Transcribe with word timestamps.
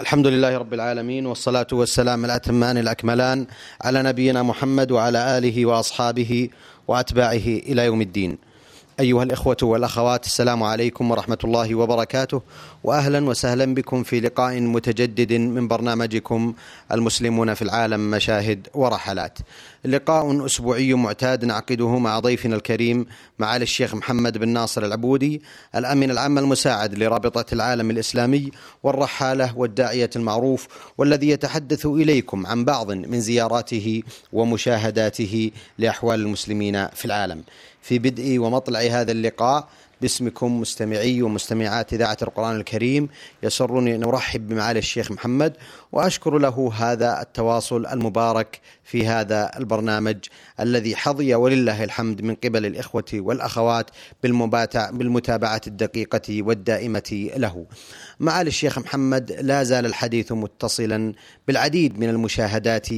الحمد 0.00 0.26
لله 0.26 0.58
رب 0.58 0.74
العالمين 0.74 1.26
والصلاة 1.26 1.66
والسلام 1.72 2.24
الأتمان 2.24 2.78
الأكملان 2.78 3.46
على 3.82 4.02
نبينا 4.02 4.42
محمد 4.42 4.90
وعلى 4.90 5.38
آله 5.38 5.66
وأصحابه 5.66 6.48
وأتباعه 6.88 7.46
إلى 7.70 7.84
يوم 7.84 8.00
الدين. 8.00 8.38
أيها 9.00 9.22
الإخوة 9.22 9.56
والأخوات 9.62 10.26
السلام 10.26 10.62
عليكم 10.62 11.10
ورحمة 11.10 11.38
الله 11.44 11.74
وبركاته 11.74 12.42
وأهلا 12.84 13.28
وسهلا 13.28 13.74
بكم 13.74 14.02
في 14.02 14.20
لقاء 14.20 14.60
متجدد 14.60 15.32
من 15.32 15.68
برنامجكم 15.68 16.54
المسلمون 16.92 17.54
في 17.54 17.62
العالم 17.62 18.10
مشاهد 18.10 18.68
ورحلات. 18.74 19.38
لقاء 19.84 20.46
أسبوعي 20.46 20.94
معتاد 20.94 21.44
نعقده 21.44 21.98
مع 21.98 22.18
ضيفنا 22.18 22.56
الكريم 22.56 23.06
معالي 23.38 23.62
الشيخ 23.62 23.94
محمد 23.94 24.38
بن 24.38 24.48
ناصر 24.48 24.84
العبودي 24.84 25.42
الأمين 25.74 26.10
العام 26.10 26.38
المساعد 26.38 26.98
لرابطة 26.98 27.54
العالم 27.54 27.90
الإسلامي 27.90 28.50
والرحالة 28.82 29.58
والداعية 29.58 30.10
المعروف 30.16 30.68
والذي 30.98 31.28
يتحدث 31.28 31.86
إليكم 31.86 32.46
عن 32.46 32.64
بعض 32.64 32.92
من 32.92 33.20
زياراته 33.20 34.02
ومشاهداته 34.32 35.50
لأحوال 35.78 36.20
المسلمين 36.20 36.88
في 36.88 37.04
العالم. 37.04 37.42
في 37.82 37.98
بدء 37.98 38.38
ومطلع 38.38 38.80
هذا 38.80 39.12
اللقاء. 39.12 39.68
باسمكم 40.00 40.60
مستمعي 40.60 41.22
ومستمعات 41.22 41.92
إذاعة 41.92 42.16
القرآن 42.22 42.56
الكريم 42.56 43.08
يسرني 43.42 43.94
أن 43.94 44.04
أرحب 44.04 44.48
بمعالي 44.48 44.78
الشيخ 44.78 45.10
محمد 45.10 45.56
وأشكر 45.92 46.38
له 46.38 46.72
هذا 46.76 47.20
التواصل 47.22 47.86
المبارك 47.86 48.60
في 48.84 49.06
هذا 49.06 49.50
البرنامج 49.58 50.16
الذي 50.60 50.96
حظي 50.96 51.34
ولله 51.34 51.84
الحمد 51.84 52.22
من 52.22 52.34
قبل 52.34 52.66
الإخوة 52.66 53.04
والأخوات 53.14 53.90
بالمتابعة 54.92 55.60
الدقيقة 55.66 56.42
والدائمة 56.42 57.30
له. 57.36 57.66
معالي 58.20 58.48
الشيخ 58.48 58.78
محمد 58.78 59.32
لا 59.32 59.62
زال 59.62 59.86
الحديث 59.86 60.32
متصلا 60.32 61.12
بالعديد 61.48 61.98
من 61.98 62.08
المشاهدات 62.08 62.88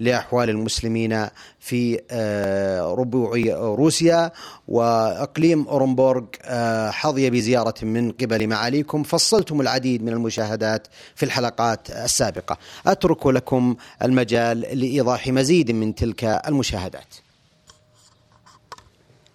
لأحوال 0.00 0.50
المسلمين 0.50 1.26
في 1.60 2.00
آه، 2.10 2.94
ربوع 2.94 3.36
روسيا 3.56 4.32
وأقليم 4.68 5.68
أورنبورغ 5.68 6.24
آه، 6.42 6.90
حظي 6.90 7.30
بزيارة 7.30 7.84
من 7.84 8.12
قبل 8.12 8.46
معاليكم. 8.46 9.02
فصلتم 9.02 9.60
العديد 9.60 10.02
من 10.02 10.12
المشاهدات 10.12 10.86
في 11.14 11.22
الحلقات 11.22 11.90
السابقة. 12.34 12.58
أترك 12.86 13.26
لكم 13.26 13.76
المجال 14.02 14.60
لإيضاح 14.60 15.28
مزيد 15.28 15.70
من 15.70 15.94
تلك 15.94 16.24
المشاهدات. 16.24 17.14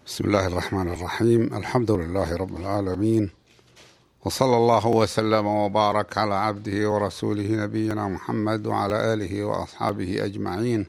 بسم 0.07 0.25
الله 0.25 0.47
الرحمن 0.47 0.89
الرحيم. 0.93 1.53
الحمد 1.53 1.91
لله 1.91 2.35
رب 2.35 2.57
العالمين 2.59 3.29
وصلى 4.25 4.57
الله 4.57 4.87
وسلم 4.87 5.45
وبارك 5.45 6.17
على 6.17 6.35
عبده 6.35 6.89
ورسوله 6.89 7.63
نبينا 7.63 8.07
محمد 8.07 8.67
وعلى 8.67 9.13
آله 9.13 9.43
وأصحابه 9.43 10.25
أجمعين. 10.25 10.85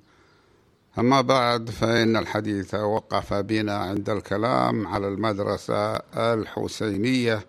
أما 0.98 1.20
بعد 1.20 1.70
فإن 1.70 2.16
الحديث 2.16 2.74
وقف 2.74 3.34
بنا 3.34 3.76
عند 3.76 4.10
الكلام 4.10 4.86
على 4.86 5.08
المدرسة 5.08 5.96
الحسينية 6.16 7.46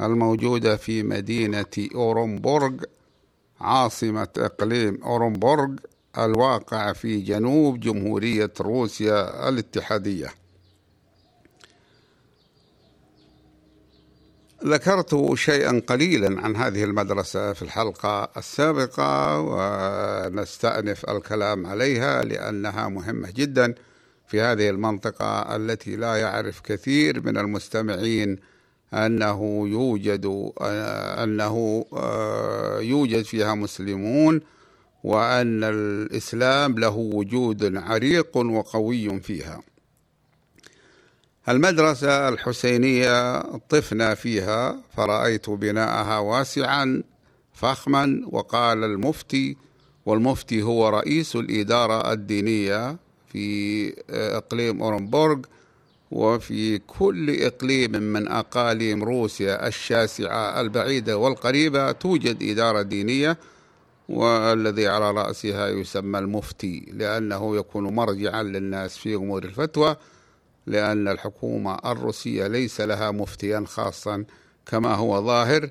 الموجودة 0.00 0.76
في 0.76 1.02
مدينة 1.02 1.74
أورنبورغ 1.94 2.72
عاصمة 3.60 4.28
إقليم 4.36 5.02
أورنبورغ 5.02 5.68
الواقع 6.18 6.92
في 6.92 7.20
جنوب 7.20 7.80
جمهورية 7.80 8.52
روسيا 8.60 9.48
الاتحادية. 9.48 10.28
ذكرت 14.64 15.34
شيئا 15.34 15.82
قليلا 15.86 16.40
عن 16.40 16.56
هذه 16.56 16.84
المدرسة 16.84 17.52
في 17.52 17.62
الحلقة 17.62 18.30
السابقة 18.36 19.40
ونستأنف 19.40 21.10
الكلام 21.10 21.66
عليها 21.66 22.22
لأنها 22.22 22.88
مهمة 22.88 23.30
جدا 23.30 23.74
في 24.28 24.40
هذه 24.40 24.70
المنطقة 24.70 25.56
التي 25.56 25.96
لا 25.96 26.16
يعرف 26.16 26.60
كثير 26.60 27.20
من 27.20 27.38
المستمعين 27.38 28.38
أنه 28.96 29.68
يوجد 29.68 30.52
أنه 31.22 31.84
يوجد 32.80 33.22
فيها 33.22 33.54
مسلمون 33.54 34.40
وأن 35.04 35.64
الإسلام 35.64 36.78
له 36.78 36.96
وجود 36.96 37.76
عريق 37.76 38.36
وقوي 38.36 39.20
فيها. 39.20 39.62
المدرسة 41.48 42.28
الحسينية 42.28 43.40
طفنا 43.42 44.14
فيها 44.14 44.82
فرأيت 44.96 45.50
بناءها 45.50 46.18
واسعا 46.18 47.02
فخما 47.52 48.22
وقال 48.30 48.84
المفتي 48.84 49.56
والمفتي 50.06 50.62
هو 50.62 50.88
رئيس 50.88 51.36
الإدارة 51.36 52.12
الدينية 52.12 52.96
في 53.32 53.94
إقليم 54.10 54.82
أورنبورغ. 54.82 55.38
وفي 56.10 56.78
كل 56.78 57.42
إقليم 57.42 57.92
من 57.92 58.28
أقاليم 58.28 59.04
روسيا 59.04 59.66
الشاسعة 59.68 60.60
البعيدة 60.60 61.18
والقريبة 61.18 61.92
توجد 61.92 62.42
إدارة 62.42 62.82
دينية 62.82 63.38
والذي 64.08 64.88
على 64.88 65.10
رأسها 65.10 65.68
يسمى 65.68 66.18
المفتي 66.18 66.86
لأنه 66.92 67.56
يكون 67.56 67.84
مرجعا 67.94 68.42
للناس 68.42 68.98
في 68.98 69.14
أمور 69.14 69.44
الفتوى 69.44 69.96
لأن 70.66 71.08
الحكومة 71.08 71.78
الروسية 71.86 72.46
ليس 72.46 72.80
لها 72.80 73.10
مفتيا 73.10 73.64
خاصا 73.66 74.24
كما 74.66 74.94
هو 74.94 75.22
ظاهر. 75.22 75.70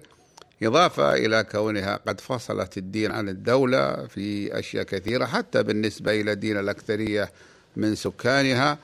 إضافة 0.63 1.13
إلى 1.13 1.43
كونها 1.43 1.99
قد 2.07 2.21
فصلت 2.21 2.77
الدين 2.77 3.11
عن 3.11 3.29
الدولة 3.29 4.07
في 4.07 4.59
أشياء 4.59 4.83
كثيرة 4.83 5.25
حتى 5.25 5.63
بالنسبة 5.63 6.21
إلى 6.21 6.35
دين 6.35 6.57
الأكثرية 6.57 7.31
من 7.75 7.95
سكانها. 7.95 8.77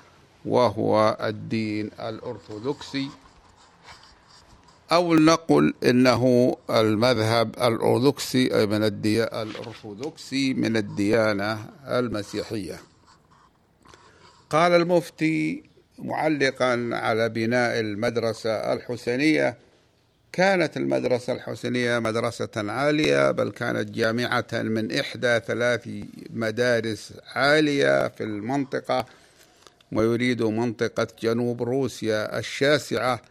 وهو 0.45 1.17
الدين 1.21 1.91
الأرثوذكسي 1.99 3.09
أو 4.91 5.15
نقول 5.15 5.73
إنه 5.83 6.55
المذهب 6.69 7.55
الأرثوذكسي 7.55 8.65
من 8.65 8.83
الأرثوذكسي 9.41 10.53
من 10.53 10.77
الديانة 10.77 11.69
المسيحية. 11.87 12.79
قال 14.49 14.71
المفتي 14.71 15.63
معلقا 15.99 16.89
على 16.91 17.29
بناء 17.29 17.79
المدرسة 17.79 18.73
الحسينية 18.73 19.57
كانت 20.31 20.77
المدرسة 20.77 21.33
الحسينية 21.33 21.99
مدرسة 21.99 22.49
عالية 22.55 23.31
بل 23.31 23.51
كانت 23.51 23.91
جامعة 23.91 24.47
من 24.53 24.99
إحدى 24.99 25.39
ثلاث 25.39 25.89
مدارس 26.29 27.13
عالية 27.35 28.07
في 28.07 28.23
المنطقة. 28.23 29.05
ويريد 29.91 30.43
منطقة 30.43 31.07
جنوب 31.21 31.63
روسيا 31.63 32.39
الشاسعة 32.39 33.21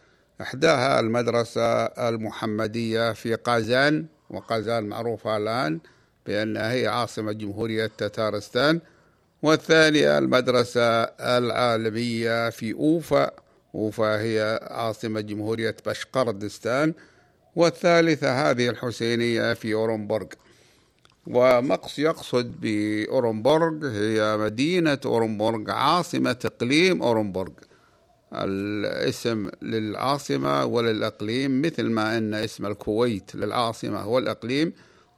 إحداها 0.41 0.99
المدرسة 0.99 1.85
المحمدية 1.85 3.13
في 3.13 3.35
قازان 3.35 4.05
وقازان 4.29 4.83
معروفة 4.83 5.37
الآن 5.37 5.79
بأنها 6.25 6.71
هي 6.71 6.87
عاصمة 6.87 7.31
جمهورية 7.31 7.91
تتارستان. 7.97 8.81
والثانية 9.43 10.17
المدرسة 10.17 11.03
العالمية 11.37 12.49
في 12.49 12.73
أوفا 12.73 13.31
أوفا 13.75 14.21
هي 14.21 14.59
عاصمة 14.71 15.21
جمهورية 15.21 15.75
بشقردستان. 15.85 16.93
والثالثة 17.55 18.49
هذه 18.51 18.69
الحسينية 18.69 19.53
في 19.53 19.73
أورنبورغ 19.73 20.27
ومقص 21.27 21.99
يقصد 21.99 22.51
بأورنبورغ 22.61 23.89
هي 23.91 24.37
مدينة 24.37 24.99
أورنبورغ 25.05 25.71
عاصمة 25.71 26.37
إقليم 26.45 27.03
أورنبورغ. 27.03 27.51
الاسم 28.33 29.49
للعاصمة 29.61 30.65
وللأقليم 30.65 31.61
مثل 31.61 31.89
ما 31.89 32.17
أن 32.17 32.33
اسم 32.33 32.65
الكويت 32.65 33.35
للعاصمة 33.35 34.07
والأقليم 34.07 34.73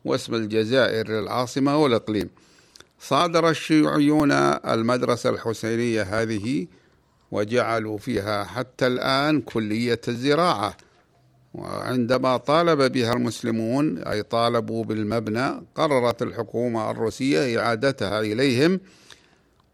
واسم 0.05 0.35
الجزائر 0.35 1.09
للعاصمة 1.09 1.77
والأقليم. 1.77 2.29
صادر 2.99 3.49
الشيوعيون 3.49 4.31
المدرسة 4.31 5.29
الحسينية 5.29 6.01
هذه 6.01 6.67
وجعلوا 7.31 7.97
فيها 7.97 8.43
حتى 8.43 8.87
الآن 8.87 9.41
كلية 9.41 10.01
الزراعة. 10.07 10.77
وعندما 11.53 12.37
طالب 12.37 12.91
بها 12.91 13.13
المسلمون 13.13 13.97
أي 13.97 14.23
طالبوا 14.23 14.83
بالمبنى 14.83 15.61
قررت 15.75 16.21
الحكومة 16.21 16.91
الروسية 16.91 17.59
إعادتها 17.59 18.19
إليهم 18.19 18.79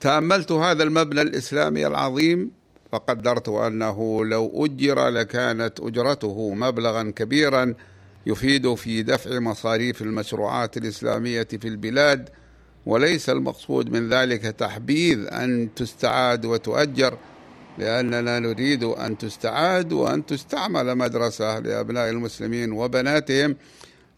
تأملت 0.00 0.52
هذا 0.52 0.82
المبنى 0.82 1.22
الإسلامي 1.22 1.86
العظيم 1.86 2.59
فقدرت 2.92 3.48
أنه 3.48 4.24
لو 4.24 4.64
أجر 4.64 5.08
لكانت 5.08 5.80
أجرته 5.80 6.54
مبلغا 6.54 7.12
كبيرا 7.16 7.74
يفيد 8.26 8.74
في 8.74 9.02
دفع 9.02 9.38
مصاريف 9.38 10.02
المشروعات 10.02 10.76
الإسلامية 10.76 11.42
في 11.60 11.68
البلاد 11.68 12.28
وليس 12.86 13.30
المقصود 13.30 13.90
من 13.90 14.08
ذلك 14.08 14.42
تحبيذ 14.42 15.26
أن 15.32 15.68
تستعاد 15.76 16.44
وتؤجر 16.44 17.18
لأننا 17.78 18.38
نريد 18.38 18.84
أن 18.84 19.18
تستعاد 19.18 19.92
وأن 19.92 20.26
تستعمل 20.26 20.94
مدرسة 20.94 21.58
لأبناء 21.58 22.10
المسلمين 22.10 22.72
وبناتهم 22.72 23.56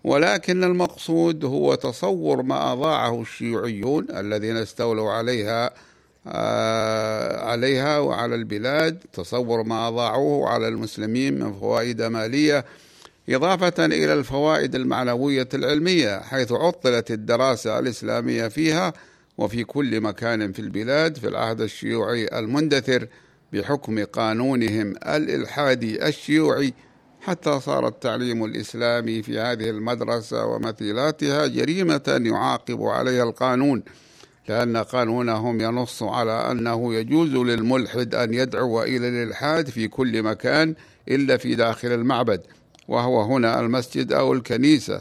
ولكن 0.05 0.65
المقصود 0.65 1.45
هو 1.45 1.75
تصور 1.75 2.43
ما 2.43 2.73
أضاعه 2.73 3.21
الشيوعيون 3.21 4.07
الذين 4.11 4.57
استولوا 4.57 5.11
عليها 5.13 5.71
عليها 6.27 7.99
وعلى 7.99 8.35
البلاد. 8.35 8.99
تصور 9.13 9.63
ما 9.63 9.89
أضاعوه 9.89 10.49
على 10.49 10.69
المسلمين 10.69 11.45
من 11.45 11.53
فوائد 11.53 12.03
مالية 12.03 12.65
إضافة 13.29 13.85
إلى 13.85 14.13
الفوائد 14.13 14.75
المعنوية 14.75 15.49
العلمية 15.55 16.21
حيث 16.21 16.53
عطلت 16.53 17.11
الدراسة 17.11 17.79
الإسلامية 17.79 18.49
فيها 18.49 18.93
وفي 19.39 19.65
كل 19.65 20.01
مكان 20.01 20.53
في 20.53 20.59
البلاد 20.59 21.17
في 21.17 21.29
العهد 21.29 21.61
الشيوعي 21.61 22.39
المندثر 22.39 23.07
بحكم 23.53 24.05
قانونهم 24.05 24.95
الإلحادي 25.07 26.09
الشيوعي. 26.09 26.75
حتى 27.21 27.61
صار 27.61 27.89
التعليم 27.89 28.45
الإسلامي 28.45 29.23
في 29.23 29.39
هذه 29.39 29.71
المدرسة 29.71 30.47
ومثيلاتها 30.47 31.47
جريمة 31.47 32.21
يعاقب 32.25 32.83
عليها 32.83 33.23
القانون. 33.23 33.83
لأن 34.49 34.77
قانونهم 34.77 35.61
ينص 35.61 36.03
على 36.03 36.51
أنه 36.51 36.95
يجوز 36.95 37.31
للملحد 37.31 38.15
أن 38.15 38.35
يدعو 38.35 38.83
إلى 38.83 39.09
الإلحاد 39.09 39.69
في 39.69 39.89
كل 39.89 40.23
مكان 40.23 40.75
إلا 41.09 41.37
في 41.37 41.55
داخل 41.55 41.89
المعبد 41.89 42.41
وهو 42.89 43.23
هنا 43.23 43.61
المسجد 43.61 44.13
أو 44.13 44.33
الكنيسة. 44.33 45.01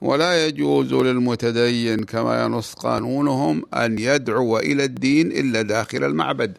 ولا 0.00 0.46
يجوز 0.46 0.94
للمتدين 0.94 2.04
كما 2.04 2.44
ينص 2.44 2.74
قانونهم 2.74 3.62
أن 3.74 3.98
يدعو 3.98 4.58
إلى 4.58 4.84
الدين 4.84 5.26
إلا 5.32 5.62
داخل 5.62 6.04
المعبد. 6.04 6.58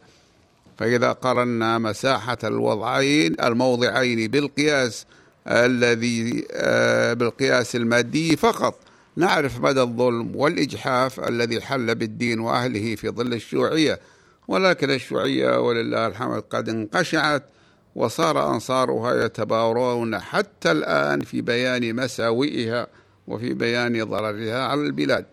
فإذا 0.78 1.12
قرنا 1.12 1.78
مساحة 1.78 2.38
الوضعين 2.44 3.36
الموضعين 3.44 4.32
بالقياس 4.32 5.06
الذي 5.48 6.46
آه، 6.52 7.14
بالقياس 7.14 7.76
المادي 7.76 8.38
فقط. 8.38 8.91
نعرف 9.22 9.60
مدى 9.60 9.82
الظلم 9.82 10.36
والإجحاف 10.36 11.20
الذي 11.20 11.62
حل 11.62 11.96
بالدين 11.96 12.40
وأهله 12.40 12.96
في 12.96 13.10
ظل 13.10 13.34
الشيوعية. 13.34 14.00
ولكن 14.48 14.92
الشيوعية 14.92 15.60
ولله 15.60 16.08
الحمد 16.08 16.44
قد 16.50 16.70
انقشعت 16.70 17.44
وصار 17.96 18.54
أنصارها 18.54 19.26
يتباورون 19.26 20.20
حتى 20.20 20.72
الآن 20.72 21.22
في 21.22 21.42
بيان 21.42 21.96
مساوئها 21.96 22.88
وفي 23.28 23.54
بيان 23.54 24.04
ضررها 24.04 24.68
على 24.68 24.82
البلاد. 24.82 25.26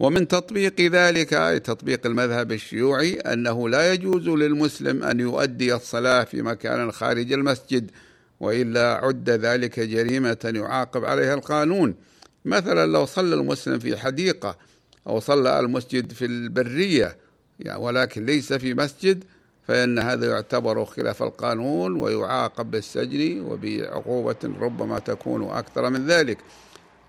ومن 0.00 0.28
تطبيق 0.28 0.80
ذلك 0.80 1.34
أي 1.34 1.60
تطبيق 1.60 2.06
المذهب 2.06 2.52
الشيوعي 2.52 3.14
أنه 3.14 3.68
لا 3.68 3.92
يجوز 3.92 4.28
للمسلم 4.28 5.02
أن 5.02 5.20
يؤدي 5.20 5.74
الصلاة 5.74 6.24
في 6.24 6.42
مكان 6.42 6.92
خارج 6.92 7.32
المسجد 7.32 7.90
وإلا 8.40 8.94
عد 8.94 9.30
ذلك 9.30 9.80
جريمة 9.80 10.52
يعاقب 10.54 11.04
عليها 11.04 11.34
القانون. 11.34 11.94
مثلا 12.44 12.86
لو 12.86 13.06
صلى 13.06 13.34
المسلم 13.34 13.78
في 13.78 13.96
حديقة 13.96 14.56
أو 15.06 15.20
صلى 15.20 15.60
المسجد 15.60 16.12
في 16.12 16.24
البرية 16.24 17.16
يعني 17.60 17.78
ولكن 17.78 18.26
ليس 18.26 18.52
في 18.52 18.74
مسجد 18.74 19.24
فإن 19.68 19.98
هذا 19.98 20.30
يعتبر 20.30 20.84
خلاف 20.84 21.22
القانون 21.22 22.02
ويعاقب 22.02 22.70
بالسجن 22.70 23.40
وبعقوبة 23.40 24.36
ربما 24.60 24.98
تكون 24.98 25.50
أكثر 25.50 25.90
من 25.90 26.06
ذلك. 26.06 26.38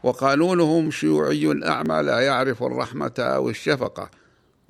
وقانونهم 0.04 0.92
شيوعي 0.92 1.62
أعمى 1.68 2.02
لا 2.02 2.20
يعرف 2.20 2.64
الرحمة 2.64 3.12
أو 3.20 3.50
الشفقة. 3.50 4.10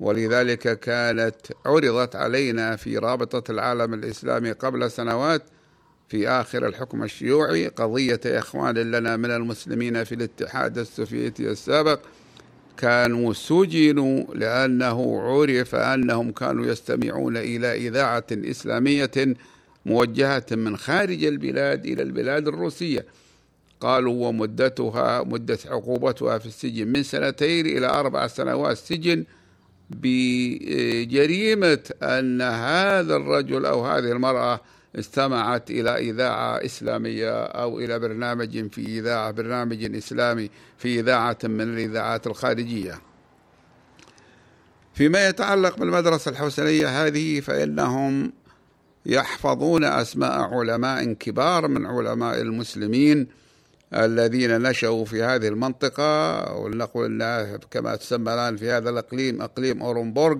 ولذلك 0.00 0.80
كانت 0.80 1.36
عرضت 1.66 2.16
علينا 2.16 2.76
في 2.76 2.98
رابطة 2.98 3.50
العالم 3.50 3.94
الإسلامي 3.94 4.52
قبل 4.52 4.90
سنوات 4.90 5.42
في 6.12 6.28
آخر 6.28 6.66
الحكم 6.66 7.02
الشيوعي. 7.02 7.68
قضية 7.68 8.20
إخوان 8.26 8.74
لنا 8.74 9.16
من 9.16 9.30
المسلمين 9.30 10.04
في 10.04 10.14
الاتحاد 10.14 10.78
السوفيتي 10.78 11.50
السابق 11.50 12.00
كانوا 12.76 13.32
سجنوا 13.32 14.34
لأنه 14.34 15.20
عرف 15.20 15.74
أنهم 15.74 16.32
كانوا 16.32 16.66
يستمعون 16.66 17.36
إلى 17.36 17.88
إذاعة 17.88 18.24
إسلامية 18.32 19.10
موجهة 19.86 20.46
من 20.50 20.76
خارج 20.76 21.24
البلاد 21.24 21.86
إلى 21.86 22.02
البلاد 22.02 22.48
الروسية. 22.48 23.06
قالوا 23.80 24.28
ومدتها 24.28 25.22
مدة 25.22 25.58
عقوبتها 25.66 26.38
في 26.38 26.46
السجن 26.46 26.88
من 26.88 27.02
سنتين 27.02 27.66
إلى 27.66 27.86
أربع 27.86 28.26
سنوات 28.26 28.76
سجن 28.76 29.24
بجريمة 29.90 31.78
أن 32.02 32.42
هذا 32.42 33.16
الرجل 33.16 33.66
أو 33.66 33.86
هذه 33.86 34.12
المرأة 34.12 34.60
استمعت 34.98 35.70
إلى 35.70 36.10
إذاعة 36.10 36.64
إسلامية 36.64 37.44
أو 37.44 37.78
إلى 37.78 37.98
برنامج 37.98 38.70
في 38.72 38.98
إذاعة 38.98 39.30
برنامج 39.30 39.96
إسلامي 39.96 40.50
في 40.78 41.00
إذاعة 41.00 41.38
من 41.44 41.60
الإذاعات 41.60 42.26
الخارجية. 42.26 43.00
فيما 44.94 45.28
يتعلق 45.28 45.76
بالمدرسة 45.78 46.30
الحسينية 46.30 47.06
هذه 47.06 47.40
فإنهم 47.40 48.32
يحفظون 49.06 49.84
أسماء 49.84 50.54
علماء 50.54 51.12
كبار 51.12 51.68
من 51.68 51.86
علماء 51.86 52.40
المسلمين 52.40 53.26
الذين 53.94 54.62
نشأوا 54.62 55.04
في 55.04 55.22
هذه 55.22 55.48
المنطقة 55.48 56.52
ولنقل 56.54 57.18
كما 57.70 57.96
تسمى 57.96 58.34
الآن 58.34 58.56
في 58.56 58.70
هذا 58.70 58.90
الإقليم 58.90 59.42
إقليم 59.42 59.82
أورنبورغ. 59.82 60.38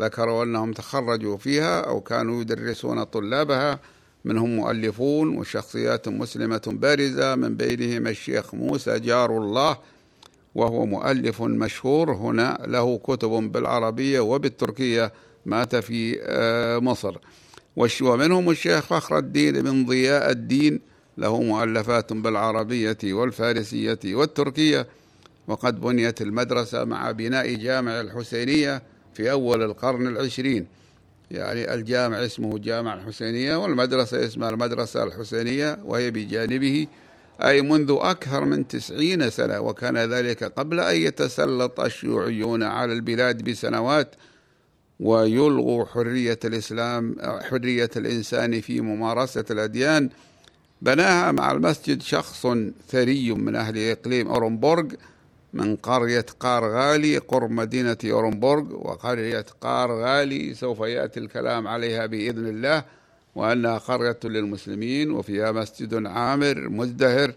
ذكروا 0.00 0.44
أنهم 0.44 0.72
تخرجوا 0.72 1.36
فيها 1.36 1.80
أو 1.80 2.00
كانوا 2.00 2.40
يدرسون 2.40 3.04
طلابها. 3.04 3.80
منهم 4.24 4.56
مؤلفون 4.56 5.36
وشخصيات 5.36 6.08
مسلمة 6.08 6.62
بارزة. 6.66 7.34
من 7.34 7.56
بينهم 7.56 8.06
الشيخ 8.06 8.54
موسى 8.54 8.98
جار 8.98 9.38
الله 9.38 9.78
وهو 10.54 10.86
مؤلف 10.86 11.42
مشهور. 11.42 12.12
هنا 12.12 12.58
له 12.66 12.98
كتب 12.98 13.30
بالعربية 13.30 14.20
وبالتركية 14.20 15.12
مات 15.46 15.76
في 15.76 16.18
آه، 16.22 16.78
مصر. 16.78 17.16
ومنهم 18.02 18.50
الشيخ 18.50 18.80
فخر 18.80 19.18
الدين 19.18 19.62
بن 19.62 19.86
ضياء 19.86 20.30
الدين. 20.30 20.80
له 21.18 21.42
مؤلفات 21.42 22.12
بالعربية 22.12 22.98
والفارسية 23.04 23.98
والتركية. 24.04 24.86
وقد 25.48 25.80
بنيت 25.80 26.22
المدرسة 26.22 26.84
مع 26.84 27.10
بناء 27.10 27.54
جامع 27.54 28.00
الحسينية. 28.00 28.82
في 29.18 29.30
أول 29.30 29.62
القرن 29.62 30.06
العشرين. 30.06 30.66
يعني 31.30 31.74
الجامع 31.74 32.24
اسمه 32.24 32.58
جامع 32.58 32.94
الحسينية 32.94 33.56
والمدرسة 33.56 34.24
اسمها 34.24 34.50
المدرسة 34.50 35.02
الحسينية 35.04 35.78
وهي 35.84 36.10
بجانبه 36.10 36.86
أي 37.42 37.62
منذ 37.62 37.96
أكثر 38.00 38.44
من 38.44 38.68
تسعين 38.68 39.30
سنة 39.30 39.60
وكان 39.60 39.96
ذلك 39.96 40.44
قبل 40.44 40.80
أن 40.80 40.96
يتسلط 40.96 41.80
الشيوعيون 41.80 42.62
على 42.62 42.92
البلاد 42.92 43.44
بسنوات 43.44 44.14
ويلغوا 45.00 45.84
حرية 45.84 46.38
الإسلام 46.44 47.16
حرية 47.50 47.90
الإنسان 47.96 48.60
في 48.60 48.80
ممارسة 48.80 49.44
الأديان. 49.50 50.10
بناها 50.82 51.32
مع 51.32 51.52
المسجد 51.52 52.02
شخص 52.02 52.46
ثري 52.88 53.32
من 53.32 53.56
أهل 53.56 53.78
إقليم 53.78 54.28
أورنبورغ 54.28 54.88
من 55.52 55.76
قرية 55.76 56.26
قارغالي 56.40 57.18
قرب 57.18 57.50
مدينة 57.50 57.96
أورنبورغ 58.04 58.74
وقرية 58.74 59.46
قارغالي 59.60 60.54
سوف 60.54 60.80
يأتي 60.80 61.20
الكلام 61.20 61.68
عليها 61.68 62.06
بإذن 62.06 62.46
الله 62.46 62.84
وأنها 63.34 63.78
قرية 63.78 64.18
للمسلمين 64.24 65.10
وفيها 65.10 65.52
مسجد 65.52 66.06
عامر 66.06 66.68
مزدهر 66.68 67.32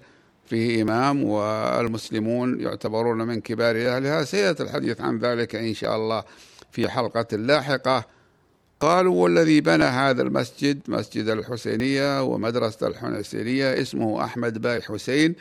فيه 0.45 0.81
إمام 0.81 1.23
والمسلمون 1.23 2.59
يعتبرون 2.59 3.17
من 3.17 3.41
كبار 3.41 3.75
أهلها. 3.75 4.23
سيأتي 4.23 4.63
الحديث 4.63 5.01
عن 5.01 5.17
ذلك 5.17 5.55
إن 5.55 5.73
شاء 5.73 5.95
الله 5.95 6.23
في 6.71 6.89
حلقة 6.89 7.37
لاحقة. 7.37 8.05
قالوا 8.79 9.23
والذي 9.23 9.61
بنى 9.61 9.83
هذا 9.83 10.21
المسجد 10.21 10.79
مسجد 10.87 11.29
الحسينية 11.29 12.23
ومدرسة 12.23 12.87
الحسينية 12.87 13.81
اسمه 13.81 14.23
أحمد 14.23 14.61
باي 14.61 14.81
حسين. 14.81 15.35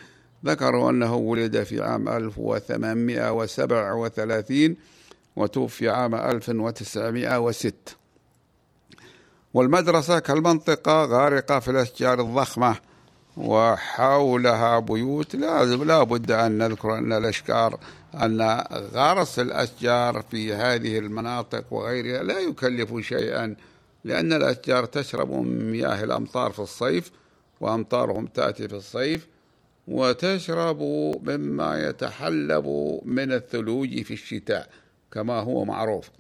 ذكروا 0.46 0.90
أنه 0.90 1.14
ولد 1.14 1.62
في 1.62 1.82
عام 1.82 2.08
1837 2.08 4.76
وتوفي 5.36 5.88
عام 5.88 6.14
1906 6.14 7.72
والمدرسة 9.54 10.18
كالمنطقة 10.18 11.04
غارقة 11.04 11.58
في 11.58 11.70
الأشجار 11.70 12.20
الضخمة 12.20 12.76
وحولها 13.36 14.78
بيوت. 14.78 15.36
لازم 15.36 15.84
لا 15.84 16.02
بد 16.02 16.30
أن 16.30 16.58
نذكر 16.58 16.98
أن 16.98 17.12
الأشجار 17.12 17.78
أن 18.14 18.64
غرس 18.94 19.38
الأشجار 19.38 20.24
في 20.30 20.54
هذه 20.54 20.98
المناطق 20.98 21.72
وغيرها 21.72 22.22
لا 22.22 22.38
يكلف 22.38 22.96
شيئا 22.96 23.56
لأن 24.04 24.32
الأشجار 24.32 24.84
تشرب 24.84 25.32
من 25.32 25.72
مياه 25.72 26.04
الأمطار 26.04 26.50
في 26.50 26.58
الصيف 26.58 27.10
وأمطارهم 27.60 28.26
تأتي 28.26 28.68
في 28.68 28.74
الصيف 28.74 29.26
وتشرب 29.90 30.82
مما 31.28 31.88
يتحلب 31.88 32.66
من 33.04 33.32
الثلوج 33.32 34.02
في 34.02 34.14
الشتاء 34.14 34.68
كما 35.12 35.40
هو 35.40 35.64
معروف. 35.64 36.10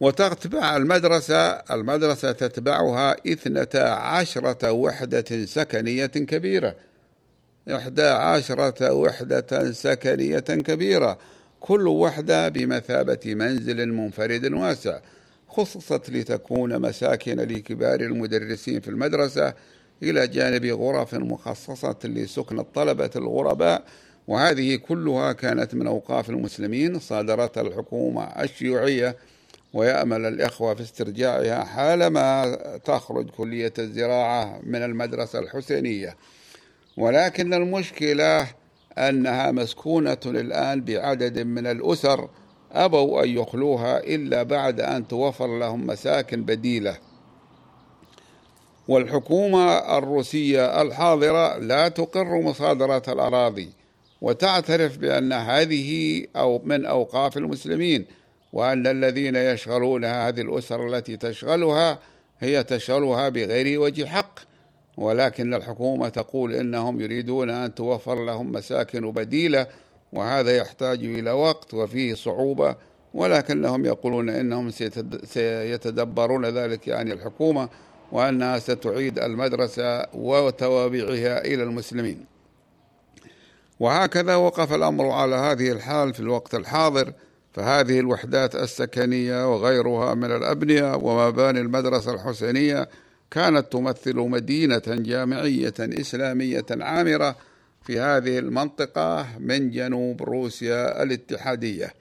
وتتبع 0.00 0.76
المدرسة 0.76 1.50
المدرسة 1.50 2.32
تتبعها 2.32 3.16
إثنتا 3.26 3.88
عشرة 3.88 4.72
وحدة 4.72 5.44
سكنية 5.44 6.06
كبيرة. 6.06 6.76
إحدى 7.68 8.02
عشرة 8.02 8.92
وحدة 8.92 9.72
سكنية 9.72 10.38
كبيرة 10.38 11.18
كل 11.60 11.86
وحدة 11.88 12.48
بمثابة 12.48 13.34
منزل 13.34 13.88
منفرد 13.92 14.52
واسع 14.52 15.00
خصصت 15.48 16.10
لتكون 16.10 16.78
مساكن 16.78 17.36
لكبار 17.40 18.00
المدرسين 18.00 18.80
في 18.80 18.88
المدرسة 18.88 19.54
إلى 20.02 20.26
جانب 20.26 20.64
غرف 20.66 21.14
مخصصة 21.14 21.96
لسكن 22.04 22.58
الطلبة 22.58 23.10
الغرباء 23.16 23.84
وهذه 24.28 24.76
كلها 24.76 25.32
كانت 25.32 25.74
من 25.74 25.86
أوقاف 25.86 26.30
المسلمين 26.30 26.98
صادرتها 26.98 27.60
الحكومة 27.60 28.24
الشيوعية 28.24 29.16
ويأمل 29.72 30.26
الإخوة 30.26 30.74
في 30.74 30.82
استرجاعها 30.82 31.64
حالما 31.64 32.56
تخرج 32.84 33.30
كلية 33.30 33.72
الزراعة 33.78 34.60
من 34.62 34.82
المدرسة 34.82 35.38
الحسينية. 35.38 36.16
ولكن 36.96 37.54
المشكلة 37.54 38.46
أنها 38.98 39.50
مسكونة 39.50 40.18
الآن 40.26 40.80
بعدد 40.84 41.38
من 41.38 41.66
الأسر 41.66 42.28
أبوا 42.72 43.22
أن 43.24 43.28
يخلوها 43.28 43.98
إلا 43.98 44.42
بعد 44.42 44.80
أن 44.80 45.08
توفر 45.08 45.58
لهم 45.58 45.86
مساكن 45.86 46.42
بديلة. 46.44 47.09
والحكومة 48.90 49.98
الروسية 49.98 50.82
الحاضرة 50.82 51.58
لا 51.58 51.88
تقر 51.88 52.40
مصادرة 52.40 53.02
الأراضي 53.08 53.70
وتعترف 54.20 54.98
بأن 54.98 55.32
هذه 55.32 56.22
أو 56.36 56.62
من 56.64 56.86
أوقاف 56.86 57.36
المسلمين 57.36 58.06
وأن 58.52 58.86
الذين 58.86 59.36
يشغلون 59.36 60.04
هذه 60.04 60.40
الأسر 60.40 60.88
التي 60.88 61.16
تشغلها 61.16 61.98
هي 62.40 62.64
تشغلها 62.64 63.28
بغير 63.28 63.80
وجه 63.80 64.04
حق. 64.04 64.40
ولكن 64.96 65.54
الحكومة 65.54 66.08
تقول 66.08 66.54
إنهم 66.54 67.00
يريدون 67.00 67.50
أن 67.50 67.74
توفر 67.74 68.24
لهم 68.24 68.52
مساكن 68.52 69.10
بديلة 69.10 69.66
وهذا 70.12 70.56
يحتاج 70.56 71.04
إلى 71.04 71.30
وقت 71.30 71.74
وفيه 71.74 72.14
صعوبة. 72.14 72.76
ولكنهم 73.14 73.84
يقولون 73.84 74.28
إنهم 74.28 74.70
سيتدبرون 75.24 76.46
ذلك 76.46 76.88
يعني 76.88 77.12
الحكومة. 77.12 77.68
وأنها 78.12 78.58
ستعيد 78.58 79.18
المدرسة 79.18 80.06
وتوابعها 80.14 81.44
إلى 81.44 81.62
المسلمين. 81.62 82.24
وهكذا 83.80 84.34
وقف 84.34 84.72
الأمر 84.72 85.10
على 85.10 85.36
هذه 85.36 85.72
الحال 85.72 86.14
في 86.14 86.20
الوقت 86.20 86.54
الحاضر 86.54 87.12
فهذه 87.52 88.00
الوحدات 88.00 88.54
السكنية 88.54 89.54
وغيرها 89.54 90.14
من 90.14 90.36
الأبنية 90.36 90.94
ومباني 90.94 91.60
المدرسة 91.60 92.14
الحسينية 92.14 92.88
كانت 93.30 93.72
تمثل 93.72 94.16
مدينة 94.16 94.82
جامعية 94.86 95.74
إسلامية 95.80 96.66
عامرة 96.70 97.36
في 97.82 98.00
هذه 98.00 98.38
المنطقة 98.38 99.26
من 99.38 99.70
جنوب 99.70 100.22
روسيا 100.22 101.02
الاتحادية. 101.02 101.94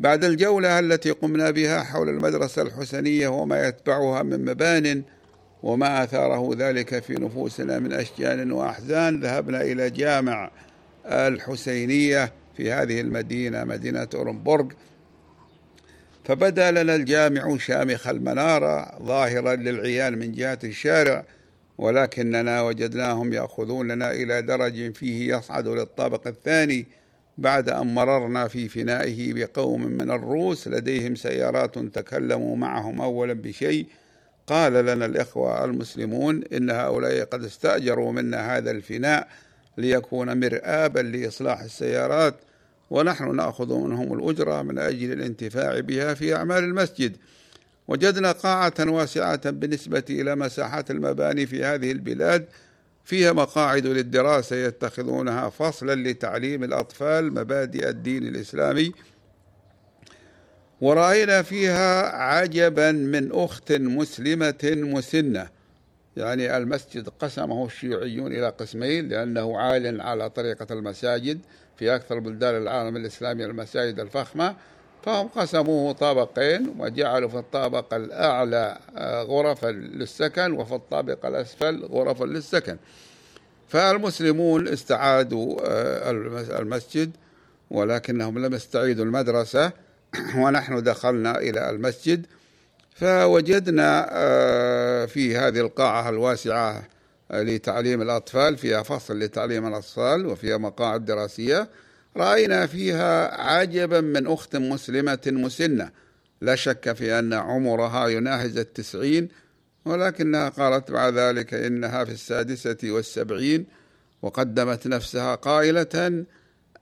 بعد 0.00 0.24
الجولة 0.24 0.78
التي 0.78 1.10
قمنا 1.10 1.50
بها 1.50 1.82
حول 1.82 2.08
المدرسة 2.08 2.62
الحسينية 2.62 3.28
وما 3.28 3.68
يتبعها 3.68 4.22
من 4.22 4.44
مبان 4.44 5.02
وما 5.62 6.04
أثاره 6.04 6.54
ذلك 6.54 7.02
في 7.02 7.14
نفوسنا 7.14 7.78
من 7.78 7.92
أشجان 7.92 8.52
وأحزان. 8.52 9.20
ذهبنا 9.20 9.62
إلى 9.62 9.90
جامع 9.90 10.50
الحسينية 11.06 12.32
في 12.56 12.72
هذه 12.72 13.00
المدينة 13.00 13.64
مدينة 13.64 14.08
أورنبورغ. 14.14 14.66
فبدا 16.24 16.70
لنا 16.70 16.94
الجامع 16.94 17.56
شامخ 17.56 18.08
المنارة 18.08 18.98
ظاهرا 19.02 19.54
للعيان 19.54 20.18
من 20.18 20.32
جهة 20.32 20.58
الشارع 20.64 21.24
ولكننا 21.78 22.62
وجدناهم 22.62 23.32
يأخذوننا 23.32 24.10
إلى 24.12 24.42
درج 24.42 24.94
فيه 24.94 25.36
يصعد 25.36 25.68
للطابق 25.68 26.26
الثاني. 26.26 26.86
بعد 27.38 27.68
أن 27.68 27.94
مررنا 27.94 28.48
في 28.48 28.68
فنائه 28.68 29.32
بقوم 29.32 29.86
من 29.86 30.10
الروس 30.10 30.68
لديهم 30.68 31.14
سيارات 31.14 31.78
تكلموا 31.78 32.56
معهم 32.56 33.00
أولا 33.00 33.32
بشيء 33.32 33.86
قال 34.50 34.72
لنا 34.72 35.06
الإخوة 35.06 35.64
المسلمون 35.64 36.44
إن 36.52 36.70
هؤلاء 36.70 37.24
قد 37.24 37.44
استأجروا 37.44 38.12
منا 38.12 38.56
هذا 38.56 38.70
الفناء 38.70 39.28
ليكون 39.78 40.40
مرآبا 40.40 41.00
لإصلاح 41.00 41.60
السيارات 41.60 42.34
ونحن 42.90 43.36
نأخذ 43.36 43.74
منهم 43.74 44.12
الأجرة 44.12 44.62
من 44.62 44.78
أجل 44.78 45.12
الانتفاع 45.12 45.80
بها 45.80 46.14
في 46.14 46.34
أعمال 46.34 46.64
المسجد. 46.64 47.16
وجدنا 47.88 48.32
قاعة 48.32 48.74
واسعة 48.78 49.50
بالنسبة 49.50 50.04
إلى 50.10 50.36
مساحات 50.36 50.90
المباني 50.90 51.46
في 51.46 51.64
هذه 51.64 51.92
البلاد 51.92 52.46
فيها 53.04 53.32
مقاعد 53.32 53.86
للدراسة 53.86 54.56
يتخذونها 54.56 55.50
فصلا 55.50 55.94
لتعليم 56.10 56.64
الأطفال 56.64 57.34
مبادئ 57.34 57.88
الدين 57.88 58.26
الإسلامي 58.26 58.92
ورأينا 60.80 61.42
فيها 61.42 62.16
عجبا 62.16 62.92
من 62.92 63.32
أخت 63.32 63.72
مسلمة 63.72 64.58
مسنة. 64.64 65.48
يعني 66.16 66.56
المسجد 66.56 67.08
قسمه 67.08 67.66
الشيوعيون 67.66 68.32
إلى 68.32 68.48
قسمين 68.48 69.08
لأنه 69.08 69.58
عال 69.58 70.00
على 70.00 70.30
طريقة 70.30 70.66
المساجد 70.70 71.40
في 71.76 71.94
أكثر 71.94 72.18
بلدان 72.18 72.56
العالم 72.56 72.96
الإسلامي 72.96 73.44
المساجد 73.44 74.00
الفخمة. 74.00 74.56
فهم 75.02 75.28
قسموه 75.28 75.92
طابقين 75.92 76.74
وجعلوا 76.78 77.28
في 77.28 77.38
الطابق 77.38 77.94
الأعلى 77.94 78.78
آه، 78.96 79.22
غرفا 79.22 79.66
للسكن 79.66 80.52
وفي 80.52 80.74
الطابق 80.74 81.26
الأسفل 81.26 81.84
غرفا 81.84 82.24
للسكن. 82.24 82.76
فالمسلمون 83.68 84.68
استعادوا 84.68 85.60
آه، 85.64 86.10
المسجد 86.60 87.10
ولكنهم 87.70 88.38
لم 88.38 88.54
يستعيدوا 88.54 89.04
المدرسة. 89.04 89.72
ونحن 90.42 90.82
دخلنا 90.82 91.38
إلى 91.38 91.70
المسجد 91.70 92.26
فوجدنا 92.94 94.08
آه، 94.10 95.06
في 95.06 95.36
هذه 95.36 95.60
القاعة 95.60 96.08
الواسعة 96.08 96.88
لتعليم 97.30 98.02
الأطفال 98.02 98.56
فيها 98.56 98.82
فصل 98.82 99.18
لتعليم 99.18 99.66
الأطفال 99.66 100.26
وفيها 100.26 100.56
مقاعد 100.56 101.04
دراسية. 101.04 101.68
رأينا 102.16 102.66
فيها 102.66 103.40
عجبا 103.40 104.00
من 104.00 104.26
أخت 104.26 104.56
مسلمة 104.56 105.20
مسنة. 105.26 105.90
لا 106.40 106.54
شك 106.54 106.92
في 106.92 107.18
أن 107.18 107.32
عمرها 107.32 108.08
يناهز 108.08 108.58
التسعين 108.58 109.28
ولكنها 109.84 110.48
قالت 110.48 110.90
بعد 110.90 111.14
ذلك 111.14 111.54
إنها 111.54 112.04
في 112.04 112.12
السادسة 112.12 112.78
والسبعين 112.84 113.66
وقدمت 114.22 114.86
نفسها 114.86 115.34
قائلة 115.34 116.24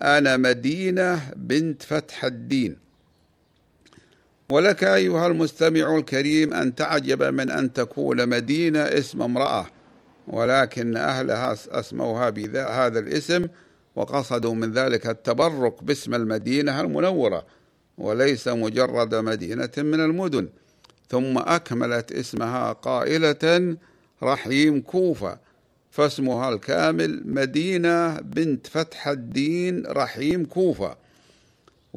أنا 0.03 0.37
مدينة 0.37 1.31
بنت 1.37 1.83
فتح 1.83 2.25
الدين. 2.25 2.88
ولك 4.53 4.85
أيها 4.85 5.27
المستمع 5.27 5.97
الكريم 5.97 6.55
أن 6.55 6.75
تعجب 6.75 7.23
من 7.23 7.51
أن 7.51 7.73
تكون 7.73 8.29
مدينة 8.29 8.79
اسم 8.81 9.23
امرأة 9.23 9.67
ولكن 10.29 10.97
أهلها 10.97 11.57
أسموها 11.69 12.31
بهذا 12.31 12.99
الاسم 12.99 13.47
وقصدوا 13.97 14.55
من 14.55 14.73
ذلك 14.73 15.07
التبرك 15.07 15.85
باسم 15.85 16.15
المدينة 16.15 16.81
المنورة 16.81 17.47
وليس 17.99 18.49
مجرد 18.49 19.15
مدينة 19.15 19.71
من 19.77 20.01
المدن. 20.01 20.49
ثم 21.09 21.39
أكملت 21.39 22.13
اسمها 22.13 22.73
قائلة 22.73 23.77
رحيم 24.23 24.81
كوفة 24.81 25.39
فاسمها 25.91 26.49
الكامل 26.49 27.23
مدينة 27.25 28.21
بنت 28.21 28.67
فتح 28.67 29.09
الدين 29.09 29.87
رحيم 29.87 30.45
كوفة. 30.45 30.97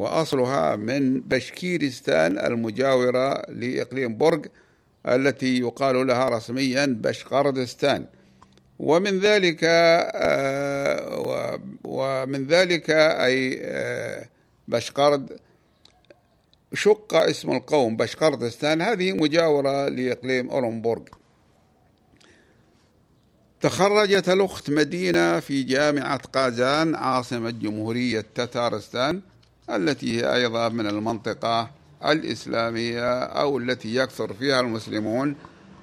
وأصلها 0.02 0.76
من 0.76 1.22
بشكيرستان 1.22 2.38
المجاورة 2.38 3.42
لإقليم 3.50 4.18
برج 4.18 4.46
التي 5.08 5.60
يقال 5.60 6.08
لها 6.08 6.30
رسميا 6.30 6.86
بشقردستان. 7.02 8.06
ومن 8.80 9.20
ذلك 9.20 9.60
آه، 9.64 11.60
ومن 11.84 12.48
ذلك 12.48 12.90
أي 12.90 13.60
آه، 13.64 14.26
بشقرد 14.68 15.40
شق 16.74 17.14
اسم 17.14 17.52
القوم 17.52 17.98
بشقردستان. 17.98 18.82
هذه 18.82 19.14
مجاورة 19.14 19.88
لإقليم 19.90 20.50
أورنبورغ. 20.50 21.04
تخرجت 23.62 24.30
الأخت 24.30 24.70
مدينة 24.70 25.40
في 25.40 25.64
جامعة 25.64 26.18
قازان 26.18 26.96
عاصمة 26.96 27.50
جمهورية 27.50 28.26
تتارستان. 28.36 29.22
التي 29.76 30.22
هي 30.22 30.34
أيضا 30.36 30.70
من 30.70 30.88
المنطقة 30.88 31.72
الإسلامية 32.06 33.24
أو 33.24 33.58
التي 33.58 33.96
يكثر 33.96 34.34
فيها 34.34 34.60
المسلمون 34.60 35.36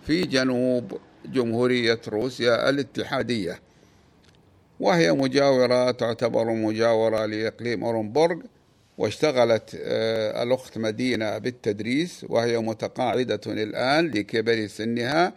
في 0.07 0.21
جنوب 0.23 0.99
جمهورية 1.26 2.00
روسيا 2.09 2.71
الاتحادية. 2.71 3.61
وهي 4.80 5.12
مجاورة 5.12 5.90
تعتبر 5.90 6.45
مجاورة 6.45 7.26
لإقليم 7.26 7.85
أورنبورغ 7.85 8.37
واشتغلت 8.99 9.76
آه، 9.83 10.42
الأخت 10.42 10.78
مدينة 10.78 11.38
بالتدريس 11.38 12.26
وهي 12.28 12.59
متقاعدة 12.59 13.40
الآن 13.47 14.07
لكبر 14.07 14.66
سنها 14.66 15.33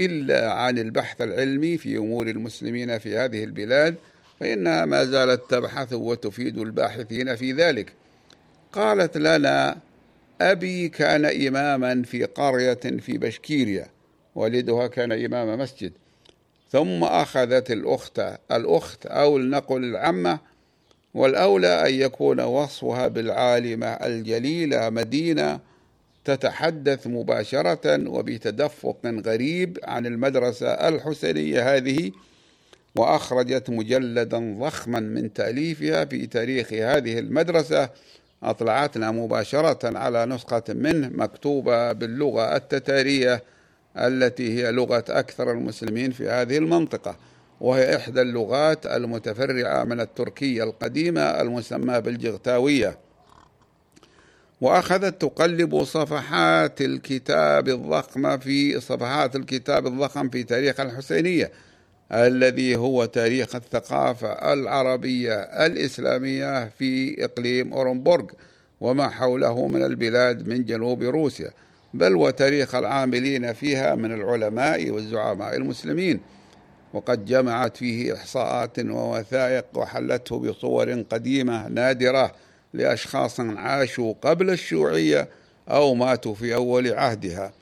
إلا 0.00 0.52
عن 0.52 0.78
البحث 0.78 1.20
العلمي 1.20 1.78
في 1.78 1.96
أمور 1.96 2.26
المسلمين 2.28 2.98
في 2.98 3.16
هذه 3.16 3.44
البلاد 3.44 3.94
فإنها 4.40 4.84
ما 4.84 5.04
زالت 5.04 5.50
تبحث 5.50 5.92
وتفيد 5.92 6.58
الباحثين 6.58 7.36
في 7.36 7.52
ذلك. 7.52 7.92
قالت 8.72 9.16
لنا 9.16 9.78
أبي 10.40 10.88
كان 10.88 11.24
إماما 11.24 12.02
في 12.02 12.24
قرية 12.24 12.74
في 12.74 13.18
بشكيريا 13.18 13.86
والدها 14.34 14.86
كان 14.86 15.12
إمام 15.12 15.58
مسجد 15.58 15.92
ثم 16.70 17.04
أخذت 17.04 17.70
الأخت 17.70 18.22
الأخت 18.52 19.06
أو 19.06 19.38
لنقل 19.38 19.84
العمة 19.84 20.38
والأولى 21.14 21.88
أن 21.88 21.94
يكون 21.94 22.40
وصفها 22.40 23.08
بالعالمة 23.08 23.86
الجليلة 23.86 24.90
مدينة 24.90 25.60
تتحدث 26.24 27.06
مباشرة 27.06 28.08
وبتدفق 28.08 28.98
غريب 29.06 29.78
عن 29.84 30.06
المدرسة 30.06 30.68
الحسينية 30.68 31.76
هذه. 31.76 32.12
وأخرجت 32.98 33.70
مجلدا 33.70 34.56
ضخما 34.58 35.00
من 35.00 35.32
تأليفها 35.32 36.04
في 36.04 36.26
تاريخ 36.26 36.72
هذه 36.72 37.18
المدرسة 37.18 37.90
أطلعتنا 38.42 39.10
مباشرة 39.10 39.98
على 39.98 40.26
نسخة 40.26 40.62
منه 40.68 41.08
مكتوبة 41.08 41.92
باللغة 41.92 42.56
التتارية 42.56 43.42
التي 43.96 44.58
هي 44.58 44.72
لغة 44.72 45.04
أكثر 45.08 45.50
المسلمين 45.52 46.10
في 46.10 46.28
هذه 46.28 46.58
المنطقة 46.58 47.16
وهي 47.60 47.96
إحدى 47.96 48.22
اللغات 48.22 48.86
المتفرعة 48.86 49.84
من 49.84 50.00
التركية 50.00 50.64
القديمة 50.64 51.20
المسمى 51.20 52.00
بالجغتاوية. 52.00 52.98
وأخذت 54.60 55.20
تقلب 55.20 55.84
صفحات 55.84 56.80
الكتاب 56.80 57.68
الضخم 57.68 58.38
في 58.38 58.80
صفحات 58.80 59.36
الكتاب 59.36 59.86
الضخم 59.86 60.28
في 60.28 60.42
تاريخ 60.42 60.80
الحسينية. 60.80 61.52
الذي 62.12 62.76
هو 62.76 63.04
تاريخ 63.04 63.54
الثقافة 63.54 64.52
العربية 64.52 65.34
الإسلامية 65.34 66.68
في 66.68 67.24
إقليم 67.24 67.72
أورنبورغ 67.72 68.24
وما 68.80 69.08
حوله 69.08 69.66
من 69.68 69.82
البلاد 69.82 70.48
من 70.48 70.64
جنوب 70.64 71.02
روسيا 71.02 71.50
بل 71.94 72.16
وتاريخ 72.16 72.74
العاملين 72.74 73.52
فيها 73.52 73.94
من 73.94 74.12
العلماء 74.12 74.90
والزعماء 74.90 75.56
المسلمين. 75.56 76.20
وقد 76.92 77.24
جمعت 77.24 77.76
فيه 77.76 78.14
إحصاءات 78.14 78.78
ووثائق 78.78 79.64
وحلته 79.74 80.38
بصور 80.38 81.02
قديمة 81.10 81.68
نادرة 81.68 82.34
لأشخاص 82.74 83.40
عاشوا 83.40 84.14
قبل 84.22 84.50
الشيوعية 84.50 85.28
أو 85.68 85.94
ماتوا 85.94 86.34
في 86.34 86.54
أول 86.54 86.92
عهدها. 86.92 87.52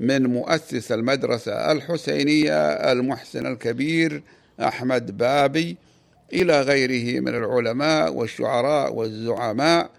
من 0.00 0.26
مؤسس 0.26 0.92
المدرسة 0.92 1.72
الحسينية 1.72 2.70
المحسن 2.92 3.46
الكبير 3.46 4.22
أحمد 4.60 5.16
بابي 5.16 5.76
إلى 6.32 6.60
غيره 6.60 7.20
من 7.20 7.34
العلماء 7.34 8.14
والشعراء 8.14 8.94
والزعماء 8.94 9.90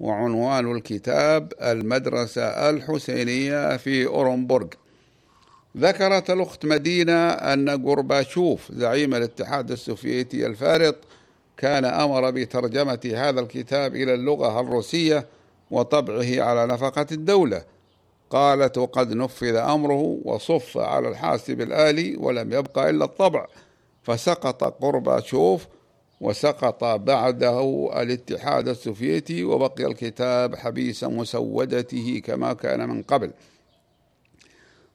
وعنوان 0.00 0.76
الكتاب 0.76 1.52
المدرسة 1.62 2.70
الحسينية 2.70 3.76
في 3.76 4.06
أورنبورغ. 4.06 4.66
ذكرت 5.76 6.30
الأخت 6.30 6.66
مدينة 6.66 7.28
أن 7.30 7.68
غورباتشوف 7.84 8.72
زعيم 8.72 9.14
الاتحاد 9.14 9.70
السوفيتي 9.70 10.46
الفارط 10.46 10.96
كان 11.56 11.84
أمر 11.84 12.30
بترجمة 12.30 13.12
هذا 13.16 13.40
الكتاب 13.40 13.96
إلى 13.96 14.14
اللغة 14.14 14.60
الروسية 14.60 15.26
وطبعه 15.70 16.42
على 16.42 16.66
نفقة 16.66 17.06
الدولة. 17.12 17.71
قالت 18.32 18.78
وقد 18.78 19.12
نفذ 19.12 19.54
أمره 19.56 20.18
وصف 20.24 20.78
على 20.78 21.08
الحاسب 21.08 21.60
الآلي 21.60 22.16
ولم 22.16 22.52
يبقى 22.52 22.90
إلا 22.90 23.04
الطبع 23.04 23.46
فسقط 24.02 24.64
قرباتشوف 24.64 25.66
وسقط 26.20 26.84
بعده 26.84 27.88
الاتحاد 28.02 28.68
السوفيتي 28.68 29.44
وبقي 29.44 29.86
الكتاب 29.86 30.54
حبيس 30.56 31.04
مسودته 31.04 32.22
كما 32.24 32.52
كان 32.52 32.88
من 32.88 33.02
قبل. 33.02 33.30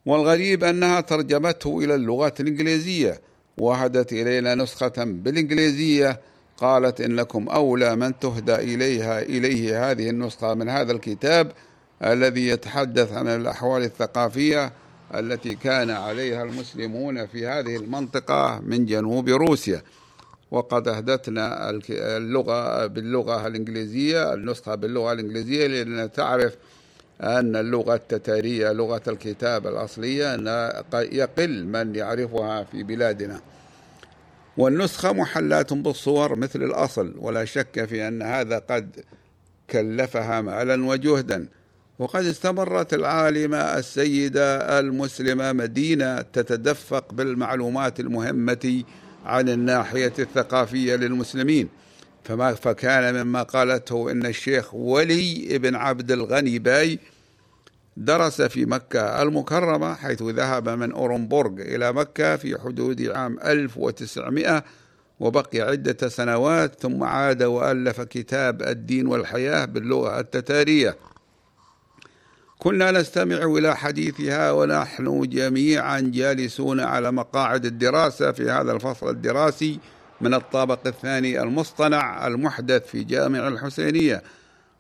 والغريب 0.06 0.64
أنها 0.64 1.02
ترجمته 1.02 1.80
إلى 1.80 1.96
اللغة 1.96 2.34
الإنجليزية 2.40 3.22
وهدت 3.58 4.14
إلينا 4.14 4.56
نسخة 4.56 4.94
بالإنجليزية 4.98 6.20
قالت 6.58 7.02
إنكم 7.02 7.50
أولى 7.50 7.96
من 7.96 8.20
تهدى 8.20 8.56
إليها 8.56 9.22
إليه 9.22 9.92
هذه 9.92 10.10
النسخة 10.10 10.54
من 10.54 10.70
هذا 10.70 10.92
الكتاب 10.92 11.52
الذي 12.04 12.48
يتحدث 12.48 13.14
عن 13.14 13.28
الأحوال 13.28 13.84
الثقافية 13.84 14.74
التي 15.16 15.56
كان 15.56 15.90
عليها 15.90 16.44
المسلمون 16.44 17.28
في 17.28 17.48
هذه 17.48 17.76
المنطقة 17.76 18.60
من 18.66 18.86
جنوب 18.86 19.30
روسيا. 19.30 19.82
وقد 20.52 20.88
أهدتنا 20.88 21.70
اللغة 21.90 22.86
باللغة 22.86 23.48
الإنجليزية 23.48 24.34
النسخة 24.34 24.76
باللغة 24.76 25.14
الإنجليزية 25.14 25.68
لأن 25.68 26.12
تعرف 26.12 26.56
أن 27.22 27.56
اللغة 27.56 27.96
التتارية 27.96 28.72
لغة 28.72 29.02
الكتاب 29.08 29.68
الأصلية 29.68 30.36
يقل 30.94 31.66
من 31.66 31.96
يعرفها 31.96 32.64
في 32.64 32.84
بلادنا. 32.84 33.42
والنسخة 34.58 35.14
محلات 35.14 35.74
بالصور 35.74 36.36
مثل 36.36 36.64
الأصل 36.64 37.14
ولا 37.18 37.46
شك 37.46 37.86
في 37.86 38.08
أن 38.08 38.22
هذا 38.22 38.60
قد 38.60 39.06
كلفها 39.70 40.42
مالا 40.42 40.86
وجهدا. 40.86 41.48
وقد 42.00 42.26
استمرت 42.26 42.94
العالمة 42.94 43.58
السيدة 43.58 44.80
المسلمة 44.80 45.54
مدينة 45.54 46.22
تتدفق 46.22 47.14
بالمعلومات 47.14 48.00
المهمة 48.00 48.84
عن 49.26 49.50
الناحية 49.50 50.14
الثقافية 50.20 50.96
للمسلمين. 50.96 51.70
فما 52.24 52.54
فكان 52.54 53.26
مما 53.26 53.44
قالته 53.44 54.12
إن 54.12 54.26
الشيخ 54.26 54.74
ولي 54.74 55.58
بن 55.58 55.76
عبد 55.76 56.12
الغني 56.12 56.60
باي 56.60 57.00
درس 57.98 58.42
في 58.42 58.66
مكة 58.66 59.22
المكرمة 59.22 59.94
حيث 59.94 60.22
ذهب 60.22 60.70
من 60.70 60.92
أورنبورغ 60.92 61.62
إلى 61.62 61.94
مكة 61.94 62.36
في 62.36 62.58
حدود 62.60 63.02
عام 63.02 63.40
1900 63.46 64.64
وبقي 65.20 65.62
عدة 65.62 66.10
سنوات 66.10 66.82
ثم 66.82 67.04
عاد 67.04 67.44
وألف 67.44 68.02
كتاب 68.02 68.62
الدين 68.62 69.08
والحياة 69.08 69.66
باللغة 69.66 70.20
التتارية. 70.20 70.98
كنا 72.60 72.92
نستمع 72.92 73.36
إلى 73.36 73.78
حديثها 73.78 74.52
ونحن 74.52 75.22
جميعا 75.30 76.00
جالسون 76.00 76.80
على 76.80 77.12
مقاعد 77.12 77.66
الدراسة 77.66 78.32
في 78.32 78.50
هذا 78.50 78.72
الفصل 78.72 79.10
الدراسي 79.10 79.80
من 80.22 80.34
الطابق 80.34 80.88
الثاني 80.88 81.42
المصطنع 81.42 82.28
المحدث 82.28 82.88
في 82.88 83.04
جامع 83.04 83.48
الحسينية. 83.48 84.24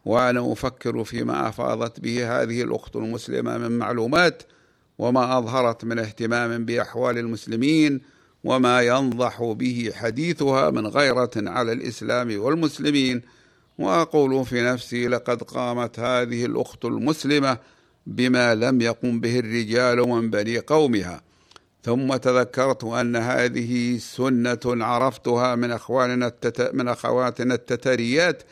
وأنا 0.06 0.52
أفكر 0.52 1.04
فيما 1.04 1.50
أفاضت 1.50 2.00
به 2.00 2.42
هذه 2.42 2.62
الأخت 2.62 2.96
المسلمة 2.96 3.58
من 3.58 3.72
معلومات 3.72 4.44
وما 5.00 5.38
أظهرت 5.38 5.86
من 5.86 6.00
اهتمام 6.00 6.66
بأحوال 6.66 7.18
المسلمين 7.18 8.02
وما 8.44 8.82
ينضح 8.82 9.44
به 9.44 9.92
حديثها 9.96 10.70
من 10.70 10.88
غيرة 10.88 11.32
على 11.36 11.72
الإسلام 11.72 12.40
والمسلمين. 12.40 13.22
وأقول 13.78 14.46
في 14.46 14.62
نفسي 14.62 15.08
لقد 15.08 15.44
قامت 15.44 16.00
هذه 16.00 16.46
الأخت 16.46 16.86
المسلمة 16.86 17.58
بما 18.08 18.56
لم 18.56 18.82
يقم 18.82 19.20
به 19.20 19.40
الرجال 19.40 19.98
من 20.10 20.30
بني 20.30 20.60
قومها. 20.60 21.22
ثم 21.84 22.16
تذكرت 22.16 22.84
أن 22.84 23.16
هذه 23.16 23.98
سنة 23.98 24.60
عرفتها 24.66 25.56
من 25.56 25.72
أخواننا 25.72 26.28
التت... 26.28 26.74
من 26.74 26.88
أخواتنا 26.88 27.54
التتريات 27.54 28.44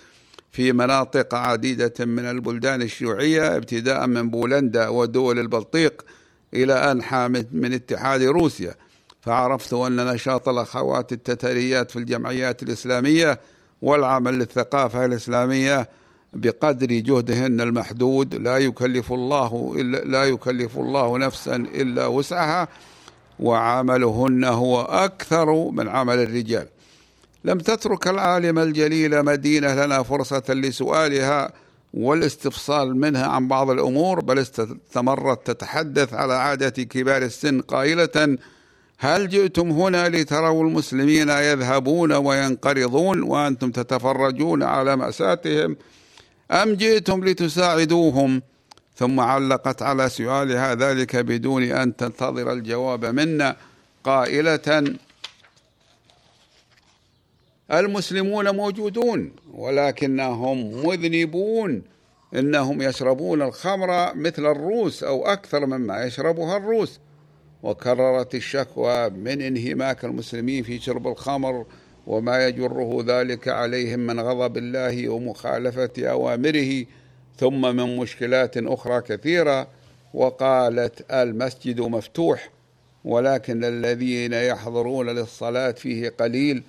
في 0.51 0.73
مناطق 0.73 1.35
عديدة 1.35 2.05
من 2.05 2.25
البلدان 2.25 2.81
الشيوعية 2.81 3.55
ابتداء 3.55 4.07
من 4.07 4.29
بولندا 4.29 4.87
ودول 4.87 5.39
البلطيق 5.39 6.05
إلى 6.53 6.73
أنحى 6.73 7.27
من 7.51 7.73
اتحاد 7.73 8.21
روسيا. 8.23 8.75
فعرفت 9.21 9.73
أن 9.73 9.95
نشاط 9.95 10.49
الأخوات 10.49 11.11
التتريات 11.11 11.91
في 11.91 11.99
الجمعيات 11.99 12.63
الإسلامية 12.63 13.39
والعمل 13.81 14.33
للثقافة 14.33 15.05
الإسلامية 15.05 15.89
بقدر 16.33 16.87
جهدهن 16.87 17.61
المحدود. 17.61 18.35
لا 18.35 18.57
يكلف 18.57 19.13
الله 19.13 19.75
إلا 19.77 19.97
لا 19.97 20.23
يكلف 20.23 20.77
الله 20.77 21.17
نفسا 21.17 21.55
إلا 21.55 22.07
وسعها 22.07 22.67
وعملهن 23.39 24.43
هو 24.43 24.81
أكثر 24.81 25.71
من 25.71 25.87
عمل 25.87 26.19
الرجال. 26.19 26.67
لم 27.45 27.57
تترك 27.57 28.07
العالمة 28.07 28.63
الجليلة 28.63 29.21
مدينة 29.21 29.85
لنا 29.85 30.03
فرصة 30.03 30.43
لسؤالها 30.49 31.51
والاستفصال 31.93 32.97
منها 32.97 33.27
عن 33.27 33.47
بعض 33.47 33.69
الأمور 33.69 34.19
بل 34.19 34.39
استمرت 34.39 35.47
تتحدث 35.51 36.13
على 36.13 36.33
عادة 36.33 36.83
كبار 36.83 37.21
السن 37.21 37.61
قائلة 37.61 38.37
هل 38.97 39.29
جئتم 39.29 39.71
هنا 39.71 40.09
لتروا 40.09 40.63
المسلمين 40.63 41.29
يذهبون 41.29 42.11
وينقرضون 42.11 43.21
وأنتم 43.21 43.71
تتفرجون 43.71 44.63
على 44.63 44.95
مأساتهم؟ 44.95 45.77
أم 46.51 46.73
جئتم 46.73 47.25
لتساعدوهم؟ 47.25 48.41
ثم 48.95 49.19
علقت 49.19 49.81
على 49.81 50.09
سؤالها 50.09 50.75
ذلك 50.75 51.15
بدون 51.15 51.63
أن 51.63 51.95
تنتظر 51.95 52.53
الجواب 52.53 53.05
منا. 53.05 53.55
قائلة 54.03 54.95
المسلمون 57.71 58.55
موجودون 58.55 59.31
ولكنهم 59.53 60.85
مذنبون. 60.87 61.81
إنهم 62.35 62.81
يشربون 62.81 63.41
الخمر 63.41 64.15
مثل 64.15 64.45
الروس 64.45 65.03
أو 65.03 65.25
أكثر 65.25 65.65
مما 65.65 66.03
يشربها 66.03 66.57
الروس. 66.57 66.99
وكررت 67.65 68.35
الشكوى 68.35 69.09
من 69.09 69.41
انهماك 69.41 70.05
المسلمين 70.05 70.63
في 70.63 70.79
شرب 70.79 71.07
الخمر 71.07 71.65
وما 72.07 72.47
يجره 72.47 73.03
ذلك 73.07 73.47
عليهم 73.47 73.99
من 73.99 74.19
غضب 74.19 74.57
الله 74.57 75.09
ومخالفة 75.09 75.91
أوامره 75.97 76.85
ثم 77.37 77.75
من 77.75 77.97
مشكلات 77.97 78.57
أخرى 78.57 79.01
كثيرة 79.01 79.67
وقالت 80.13 81.11
المسجد 81.11 81.81
مفتوح 81.81 82.49
ولكن 83.05 83.63
الذين 83.63 84.33
يحضرون 84.33 85.09
للصلاة 85.09 85.71
فيه 85.71 86.09
قليل 86.09 86.63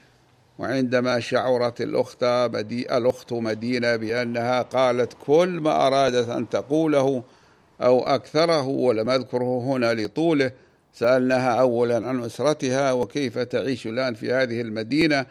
وعندما 0.59 1.20
شعرت 1.20 1.80
الأخت 1.80 2.24
بدي 2.24 2.96
الأخت 2.96 3.32
مدينة 3.32 3.96
بأنها 3.96 4.62
قالت 4.62 5.12
كل 5.26 5.48
ما 5.48 5.87
أرادت 5.87 6.28
أن 6.28 6.48
تقوله 6.48 7.22
أو 7.80 8.00
أكثره 8.00 8.66
ولم 8.66 9.11
أذكره 9.11 9.61
هنا 9.61 9.94
لطوله 9.94 10.50
سألناها 10.98 11.61
أولا 11.61 12.09
عن 12.09 12.22
أسرتها 12.24 12.92
وكيف 12.92 13.38
تعيش 13.38 13.87
الآن 13.87 14.14
في 14.14 14.32
هذه 14.32 14.61
المدينة 14.61 15.26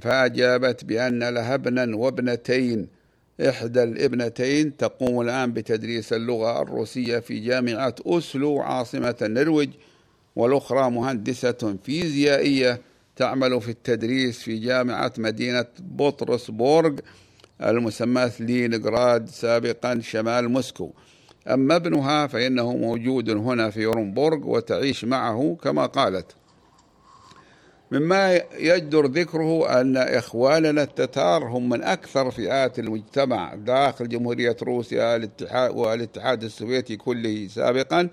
فأجابت 0.00 0.84
بأن 0.84 1.28
لها 1.28 1.54
ابنا 1.54 1.96
وابنتين. 1.96 2.88
إحدى 3.48 3.82
الابنتين 3.82 4.76
تقوم 4.76 5.20
الآن 5.20 5.52
بتدريس 5.52 6.12
اللغة 6.12 6.62
الروسية 6.62 7.18
في 7.18 7.38
جامعة 7.40 7.94
أوسلو 8.06 8.60
عاصمة 8.60 9.14
النرويج 9.22 9.70
والأخرى 10.36 10.90
مهندسة 10.90 11.76
فيزيائية 11.84 12.80
تعمل 13.16 13.60
في 13.60 13.68
التدريس 13.68 14.38
في 14.38 14.58
جامعة 14.58 15.12
مدينة 15.18 15.66
بطرسبورغ 15.78 16.98
المسماة 17.62 18.32
لينغراد 18.40 19.28
سابقا 19.28 20.00
شمال 20.00 20.48
موسكو. 20.48 20.92
أما 21.48 21.76
ابنها 21.76 22.26
فإنه 22.26 22.76
موجود 22.76 23.30
هنا 23.30 23.70
في 23.70 23.86
أورنبورغ 23.86 24.46
وتعيش 24.48 25.04
معه 25.04 25.56
كما 25.62 25.86
قالت. 25.86 26.26
مما 27.90 28.40
يجدر 28.58 29.06
ذكره 29.06 29.80
أن 29.80 29.96
إخواننا 29.96 30.82
التتار 30.82 31.44
هم 31.44 31.68
من 31.68 31.82
أكثر 31.82 32.30
فئات 32.30 32.78
المجتمع 32.78 33.54
داخل 33.54 34.08
جمهورية 34.08 34.56
روسيا 34.62 35.16
الاتحاد 35.16 35.70
والاتحاد 35.76 36.44
السوفيتي 36.44 36.96
كله 36.96 37.48
سابقا. 37.48 38.08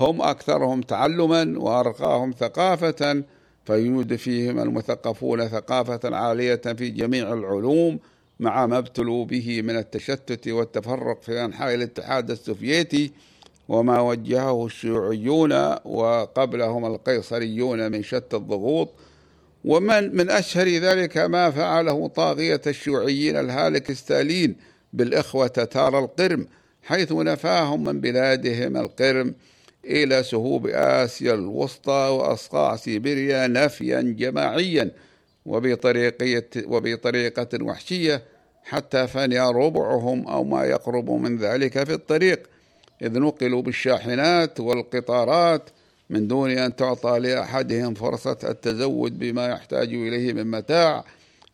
هم 0.00 0.22
أكثرهم 0.22 0.80
تعلما 0.80 1.54
وأرقاهم 1.58 2.34
ثقافة 2.38 3.22
فيوجد 3.64 4.16
فيهم 4.16 4.58
المثقفون 4.58 5.48
ثقافة 5.48 6.16
عالية 6.16 6.54
في 6.56 6.88
جميع 6.88 7.32
العلوم. 7.32 7.98
مع 8.40 8.66
ما 8.66 8.78
ابتلوا 8.78 9.24
به 9.24 9.62
من 9.62 9.76
التشتت 9.76 10.48
والتفرق 10.48 11.22
في 11.22 11.44
أنحاء 11.44 11.74
الاتحاد 11.74 12.30
السوفيتي 12.30 13.12
وما 13.68 14.00
وجهه 14.00 14.66
الشيوعيون 14.66 15.52
وقبلهم 15.84 16.86
القيصريون 16.86 17.92
من 17.92 18.02
شتى 18.02 18.36
الضغوط. 18.36 18.88
ومن 19.64 20.16
من 20.16 20.30
أشهر 20.30 20.68
ذلك 20.68 21.18
ما 21.18 21.50
فعله 21.50 22.08
طاغية 22.08 22.60
الشيوعيين 22.66 23.36
الهالك 23.36 23.92
ستالين 23.92 24.56
بالإخوة 24.92 25.46
تتار 25.46 25.98
القرم 25.98 26.46
حيث 26.82 27.12
نفاهم 27.12 27.84
من 27.84 28.00
بلادهم 28.00 28.76
القرم 28.76 29.34
إلى 29.84 30.22
سهوب 30.22 30.66
آسيا 30.66 31.34
الوسطى 31.34 32.08
وأصقاع 32.18 32.76
سيبيريا 32.76 33.46
نفيا 33.46 34.00
جماعيا. 34.00 34.90
وبطريقة, 35.46 36.44
وبطريقة 36.66 37.48
وحشية 37.62 38.22
حتى 38.64 39.06
فني 39.06 39.40
ربعهم 39.40 40.28
أو 40.28 40.44
ما 40.44 40.64
يقرب 40.64 41.10
من 41.10 41.36
ذلك 41.36 41.84
في 41.84 41.92
الطريق. 41.92 42.42
إذ 43.02 43.18
نقلوا 43.18 43.62
بالشاحنات 43.62 44.60
والقطارات 44.60 45.70
من 46.10 46.28
دون 46.28 46.50
أن 46.50 46.76
تعطى 46.76 47.18
لأحدهم 47.18 47.94
فرصة 47.94 48.38
التزود 48.44 49.18
بما 49.18 49.48
يحتاج 49.48 49.88
إليه 49.88 50.32
من 50.32 50.50
متاع 50.50 51.04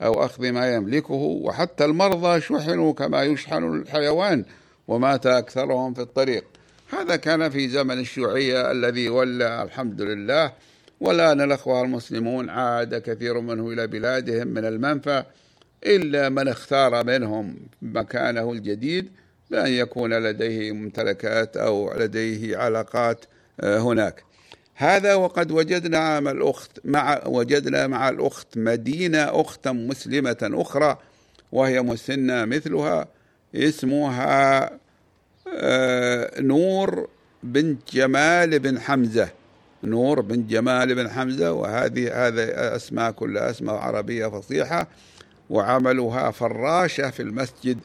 أو 0.02 0.24
أخذ 0.24 0.50
ما 0.50 0.74
يملكه. 0.74 1.14
وحتى 1.14 1.84
المرضى 1.84 2.40
شحنوا 2.40 2.92
كما 2.92 3.22
يشحن 3.22 3.64
الحيوان 3.64 4.44
ومات 4.88 5.26
أكثرهم 5.26 5.94
في 5.94 6.00
الطريق. 6.00 6.44
هذا 6.90 7.16
كان 7.16 7.50
في 7.50 7.68
زمن 7.68 7.98
الشيوعية 7.98 8.70
الذي 8.70 9.08
ولى 9.08 9.62
الحمد 9.62 10.02
لله. 10.02 10.52
والآن 11.00 11.40
الأخوة 11.40 11.82
المسلمون 11.82 12.50
عاد 12.50 12.94
كثير 12.94 13.40
منه 13.40 13.70
إلى 13.70 13.86
بلادهم 13.86 14.48
من 14.48 14.64
المنفى 14.64 15.24
إلا 15.86 16.28
من 16.28 16.48
اختار 16.48 17.04
منهم 17.06 17.56
مكانه 17.82 18.52
الجديد 18.52 19.10
بأن 19.50 19.72
يكون 19.72 20.14
لديه 20.14 20.72
ممتلكات 20.72 21.56
أو 21.56 21.94
لديه 21.94 22.56
علاقات 22.56 23.24
آه، 23.60 23.78
هناك. 23.78 24.24
هذا 24.74 25.14
وقد 25.14 25.50
وجدنا 25.50 26.20
مع 26.20 26.30
الأخت 26.30 26.70
مع 26.84 27.22
وجدنا 27.26 27.86
مع 27.86 28.08
الأخت 28.08 28.58
مدينة 28.58 29.40
أختا 29.40 29.72
مسلمة 29.72 30.36
أخرى 30.42 30.98
وهي 31.52 31.82
مسنة 31.82 32.44
مثلها 32.44 33.08
اسمها 33.54 34.70
آه، 35.54 36.40
نور 36.40 37.08
بنت 37.42 37.94
جمال 37.94 38.58
بن 38.58 38.80
حمزة. 38.80 39.28
نور 39.86 40.20
بن 40.20 40.46
جمال 40.46 40.94
بن 40.94 41.10
حمزة 41.10 41.52
وهذه 41.52 42.26
هذا 42.26 42.76
أسماء 42.76 43.10
كلها 43.10 43.50
أسماء 43.50 43.74
عربية 43.74 44.26
فصيحة 44.26 44.88
وعملها 45.50 46.30
فراشة 46.30 47.10
في 47.10 47.22
المسجد 47.22 47.78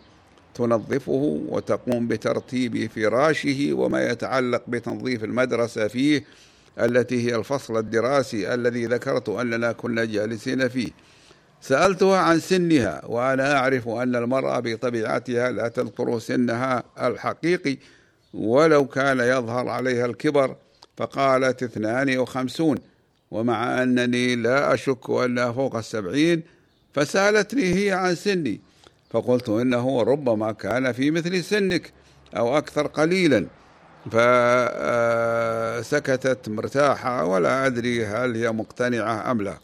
تنظفه 0.56 1.42
وتقوم 1.50 2.08
بترتيب 2.08 2.92
فراشه 2.92 3.70
وما 3.74 4.10
يتعلق 4.10 4.64
بتنظيف 4.68 5.24
المدرسة 5.24 5.88
فيه 5.88 6.24
التي 6.80 7.28
هي 7.28 7.36
الفصل 7.36 7.78
الدراسي 7.78 8.54
الذي 8.54 8.86
ذكرت 8.86 9.30
أننا 9.30 9.72
كنا 9.72 10.06
جالسين 10.06 10.68
فيه. 10.68 10.90
سألتها 11.62 12.18
عن 12.18 12.40
سنها 12.40 13.02
وأنا 13.06 13.58
أعرف 13.58 13.88
أن 13.88 14.16
المرأة 14.16 14.60
بطبيعتها 14.60 15.52
لا 15.52 15.68
تذكر 15.68 16.20
سنها 16.20 16.84
الحقيقي 17.02 17.78
ولو 18.34 18.86
كان 18.86 19.20
يظهر 19.20 19.70
عليها 19.70 20.06
الكبر 20.06 20.56
فقالت 20.98 21.64
اثنان 21.64 22.18
وخمسون 22.18 22.78
ومع 23.32 23.84
أنني 23.84 24.36
لا 24.36 24.74
أشك 24.74 25.10
أنها 25.10 25.52
فوق 25.52 25.76
السبعين 25.76 26.44
فسألتني 26.94 27.76
هي 27.76 27.92
عن 27.92 28.16
سني 28.16 28.62
فقلت 29.10 29.50
إنه 29.50 30.02
ربما 30.04 30.52
كان 30.52 30.92
في 30.92 31.12
مثل 31.12 31.44
سنك 31.44 31.94
أو 32.38 32.58
أكثر 32.58 32.88
قليلا 32.88 33.48
فسكتت 35.82 36.50
مرتاحة 36.50 37.26
ولا 37.26 37.66
أدري 37.66 38.06
هل 38.06 38.36
هي 38.36 38.52
مقتنعة 38.52 39.32
أم 39.32 39.42
لا. 39.42 39.58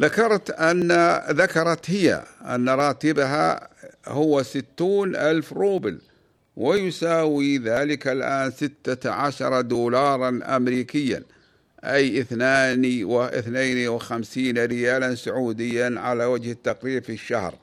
ذكرت 0.00 0.50
أن 0.50 0.92
ذكرت 1.30 1.90
هي 1.90 2.24
أن 2.42 2.68
راتبها 2.68 3.68
هو 4.08 4.42
ستون 4.42 5.16
ألف 5.16 5.52
روبل. 5.52 5.98
ويساوي 6.56 7.58
ذلك 7.58 8.08
الآن 8.08 8.50
ستة 8.50 9.10
عشر 9.10 9.60
دولارا 9.60 10.40
أمريكيا 10.56 11.22
أي 11.84 12.20
اثنان 12.20 13.04
واثنين 13.04 13.88
وخمسين 13.88 14.64
ريالا 14.64 15.14
سعوديا 15.14 15.94
على 15.96 16.24
وجه 16.24 16.52
التقريب 16.52 17.04
في 17.04 17.12
الشهر. 17.12 17.54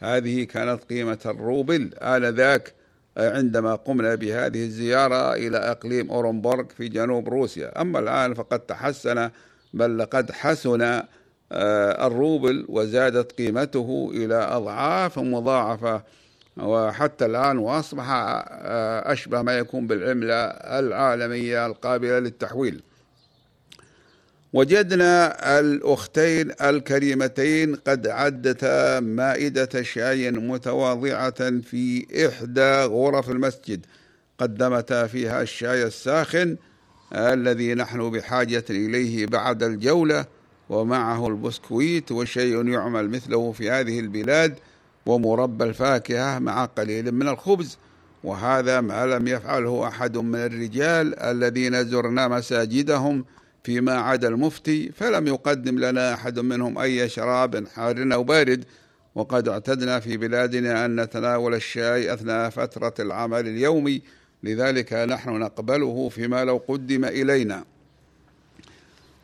هذه 0.00 0.44
كانت 0.44 0.84
قيمة 0.84 1.18
الروبل. 1.26 1.94
آنذاك 1.94 2.72
عندما 3.16 3.74
قمنا 3.74 4.14
بهذه 4.14 4.64
الزيارة 4.64 5.34
إلى 5.34 5.58
أقليم 5.58 6.10
أورنبورغ 6.10 6.64
في 6.76 6.88
جنوب 6.88 7.28
روسيا. 7.28 7.80
أما 7.80 7.98
الآن 7.98 8.34
فقد 8.34 8.60
تحسن 8.60 9.30
بل 9.74 9.98
لقد 9.98 10.32
حسن 10.32 11.02
آه، 11.52 12.06
الروبل 12.06 12.66
وزادت 12.68 13.32
قيمته 13.32 14.10
إلى 14.14 14.34
أضعاف 14.34 15.18
مضاعفة 15.18 16.02
وحتى 16.58 17.26
الآن 17.26 17.58
وأصبح 17.58 18.04
آه، 18.08 19.12
أشبه 19.12 19.42
ما 19.42 19.58
يكون 19.58 19.86
بالعملة 19.86 20.34
العالمية 20.78 21.66
القابلة 21.66 22.18
للتحويل. 22.18 22.82
وجدنا 24.52 25.36
الأختين 25.60 26.52
الكريمتين 26.60 27.74
قد 27.76 28.06
عدتا 28.06 29.00
مائدة 29.00 29.82
شاي 29.82 30.30
متواضعة 30.30 31.60
في 31.60 32.06
إحدى 32.26 32.82
غرف 32.82 33.30
المسجد. 33.30 33.86
قدمتا 34.38 35.06
فيها 35.06 35.42
الشاي 35.42 35.82
الساخن 35.82 36.56
الذي 37.12 37.74
نحن 37.74 38.10
بحاجة 38.10 38.64
إليه 38.70 39.26
بعد 39.26 39.62
الجولة 39.62 40.26
ومعه 40.68 41.26
البسكويت 41.26 42.12
وشيء 42.12 42.68
يعمل 42.68 43.10
مثله 43.10 43.52
في 43.52 43.70
هذه 43.70 44.00
البلاد. 44.00 44.54
ومربى 45.08 45.64
الفاكهة 45.64 46.38
مع 46.38 46.64
قليل 46.64 47.12
من 47.12 47.28
الخبز 47.28 47.78
وهذا 48.24 48.80
ما 48.80 49.06
لم 49.06 49.28
يفعله 49.28 49.88
أحد 49.88 50.16
من 50.16 50.38
الرجال 50.38 51.18
الذين 51.18 51.84
زرنا 51.84 52.28
مساجدهم 52.28 53.24
فيما 53.64 53.92
عدا 53.92 54.28
المفتي 54.28 54.92
فلم 54.92 55.26
يقدم 55.26 55.78
لنا 55.78 56.14
أحد 56.14 56.38
منهم 56.38 56.78
أي 56.78 57.08
شراب 57.08 57.68
حار 57.68 58.08
أو 58.12 58.24
بارد. 58.24 58.64
وقد 59.14 59.48
اعتدنا 59.48 60.00
في 60.00 60.16
بلادنا 60.16 60.84
أن 60.84 61.00
نتناول 61.00 61.54
الشاي 61.54 62.14
أثناء 62.14 62.50
فترة 62.50 62.94
العمل 63.00 63.48
اليومي 63.48 64.02
لذلك 64.42 64.92
نحن 64.92 65.30
نقبله 65.30 66.08
فيما 66.08 66.44
لو 66.44 66.62
قدم 66.68 67.04
إلينا. 67.04 67.64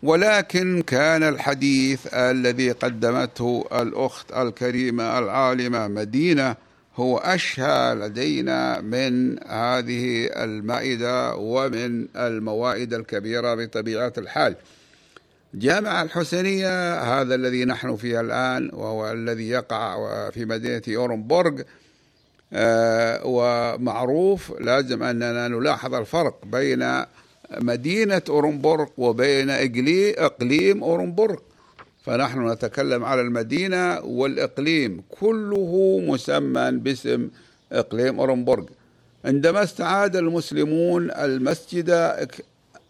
ولكن 0.05 0.83
كان 0.83 1.23
الحديث 1.23 2.07
الذي 2.15 2.73
قدمته 2.73 3.65
الأخت 3.73 4.33
الكريمة 4.33 5.19
العالمة 5.19 5.89
مدينة 5.89 6.57
هو 6.97 7.19
أشهى 7.19 7.95
لدينا 7.95 8.81
من 8.81 9.43
هذه 9.49 10.27
المائدة 10.27 11.35
ومن 11.35 12.07
الموائد 12.17 12.95
الكبيرة 12.95 13.55
بطبيعة 13.55 14.13
الحال. 14.19 14.57
جامع 15.55 16.03
الحسينية 16.03 17.01
هذا 17.01 17.35
الذي 17.35 17.65
نحن 17.65 17.97
فيه 17.97 18.21
الآن 18.21 18.71
وهو 18.73 19.13
الذي 19.13 19.49
يقع 19.49 19.97
في 20.31 20.45
مدينة 20.45 20.83
أورنبورغ 20.89 21.63
آه، 22.53 23.21
ومعروف 23.25 24.53
لازم 24.61 25.03
أننا 25.03 25.49
نلاحظ 25.49 25.95
الفرق 25.95 26.45
بين 26.45 27.05
مدينة 27.61 28.23
أورنبورغ 28.29 28.87
وبين 28.99 29.51
إقليم 30.19 30.85
أورنبورغ. 30.85 31.37
فنحن 32.05 32.51
نتكلم 32.51 33.05
على 33.05 33.21
المدينة 33.21 34.01
والإقليم 34.01 35.03
كله 35.21 36.01
مسمى 36.09 36.71
باسم 36.71 37.29
إقليم 37.73 38.21
أورنبورغ. 38.21 38.65
عندما 39.25 39.63
استعاد 39.63 40.17
المسلمون 40.17 41.11
المسجد 41.11 41.91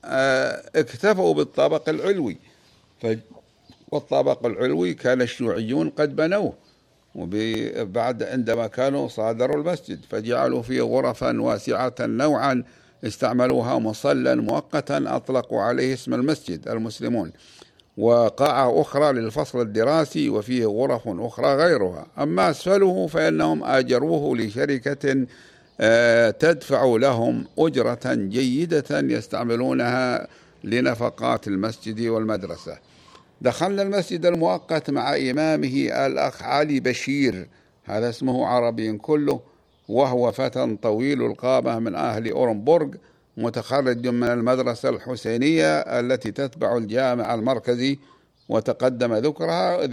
آه، 0.04 0.62
اكتفوا 0.76 1.34
بالطابق 1.34 1.88
العلوي. 1.88 2.36
والطابق 3.88 4.46
العلوي 4.46 4.94
كان 4.94 5.22
الشيوعيون 5.22 5.90
قد 5.90 6.16
بنوه. 6.16 6.52
وبعد 7.14 8.22
عندما 8.22 8.66
كانوا 8.66 9.08
صادروا 9.08 9.56
المسجد 9.56 10.00
فجعلوا 10.10 10.62
فيه 10.62 10.82
غرفا 10.82 11.40
واسعة 11.40 11.94
نوعا 12.00 12.64
استعملوها 13.06 13.78
مصلا 13.78 14.34
مؤقتا 14.34 15.04
أطلقوا 15.06 15.62
عليه 15.62 15.94
اسم 15.94 16.14
المسجد 16.14 16.68
المسلمون 16.68 17.32
وقاعة 17.96 18.80
أخرى 18.80 19.12
للفصل 19.12 19.60
الدراسي 19.60 20.28
وفيه 20.28 20.66
غرف 20.66 21.02
أخرى 21.06 21.54
غيرها. 21.54 22.06
أما 22.18 22.50
أسفله 22.50 23.06
فإنهم 23.06 23.64
آجروه 23.64 24.36
لشركة 24.36 25.26
آه، 25.80 26.30
تدفع 26.30 26.84
لهم 26.84 27.46
أجرة 27.58 28.14
جيدة 28.14 29.00
يستعملونها 29.00 30.28
لنفقات 30.64 31.48
المسجد 31.48 32.00
والمدرسة. 32.00 32.78
دخلنا 33.40 33.82
المسجد 33.82 34.26
المؤقت 34.26 34.90
مع 34.90 35.16
إمامه 35.16 36.06
الأخ 36.06 36.42
علي 36.42 36.80
بشير 36.80 37.48
هذا 37.84 38.08
اسمه 38.08 38.46
عربي 38.46 38.92
كله 38.92 39.40
وهو 39.88 40.32
فتى 40.32 40.76
طويل 40.82 41.22
القامة 41.22 41.78
من 41.78 41.94
أهل 41.94 42.30
أورنبورغ 42.30 42.88
متخرج 43.36 44.08
من 44.08 44.26
المدرسة 44.28 44.88
الحسينية 44.88 45.78
التي 45.78 46.30
تتبع 46.30 46.76
الجامع 46.76 47.34
المركزي 47.34 47.98
وتقدم 48.48 49.14
ذكرها 49.14 49.86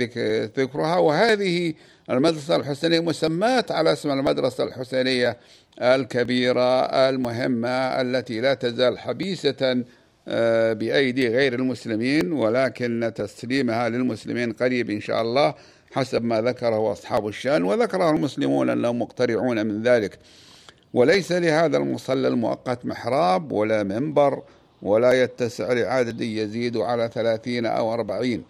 ذكرها. 0.58 0.98
وهذه 0.98 1.74
المدرسة 2.10 2.56
الحسينية 2.56 3.00
مسماة 3.00 3.66
على 3.70 3.94
اسم 3.94 4.12
المدرسة 4.12 4.64
الحسينية 4.64 5.38
الكبيرة 5.82 6.86
المهمة 6.86 7.68
التي 8.02 8.42
لا 8.42 8.54
تزال 8.54 9.00
حبيسة 9.00 9.84
آه، 10.28 10.74
بأيدي 10.74 11.28
غير 11.28 11.54
المسلمين 11.54 12.32
ولكن 12.32 13.12
تسليمها 13.16 13.90
للمسلمين 13.90 14.54
قريب 14.54 14.90
إن 14.90 15.02
شاء 15.02 15.22
الله. 15.22 15.54
حسب 15.92 16.24
ما 16.24 16.42
ذكره 16.42 16.92
أصحاب 16.92 17.28
الشأن 17.28 17.64
وذكره 17.64 18.10
المسلمون 18.10 18.70
أنهم 18.70 19.02
مقترعون 19.02 19.66
من 19.66 19.84
ذلك. 19.84 20.20
وليس 20.94 21.32
لهذا 21.32 21.78
المصلى 21.78 22.28
المؤقت 22.28 22.86
محراب 22.86 23.52
ولا 23.52 23.84
منبر 23.84 24.44
ولا 24.82 25.24
يتسع 25.24 25.74
لعدد 25.74 26.22
يزيد 26.22 26.78
على 26.78 27.10
ثلاثين 27.14 27.66
أو 27.66 27.94
أربعين. 27.94 28.44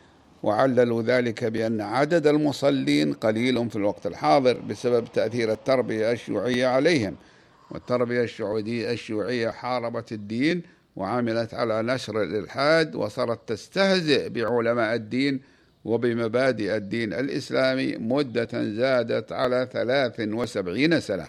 وعللوا 0.43 1.01
ذلك 1.01 1.43
بأن 1.43 1.81
عدد 1.81 2.27
المصلين 2.27 3.13
قليل 3.13 3.69
في 3.69 3.75
الوقت 3.75 4.07
الحاضر 4.07 4.57
بسبب 4.59 5.07
تأثير 5.13 5.51
التربية 5.51 6.11
الشيوعية 6.11 6.67
عليهم. 6.67 7.15
والتربية 7.71 8.29
الشيوعية 8.91 9.49
حاربت 9.49 10.11
الدين 10.11 10.63
وعملت 10.95 11.53
على 11.53 11.81
نشر 11.81 12.23
الإلحاد 12.23 12.95
وصارت 12.95 13.49
تستهزئ 13.49 14.29
بعلماء 14.29 14.95
الدين 14.95 15.41
وبمبادئ 15.85 16.75
الدين 16.75 17.13
الإسلامي 17.13 17.95
مدة 17.97 18.49
زادت 18.53 19.31
على 19.31 19.67
ثلاث 19.73 20.15
وسبعين 20.19 20.99
سنة. 20.99 21.27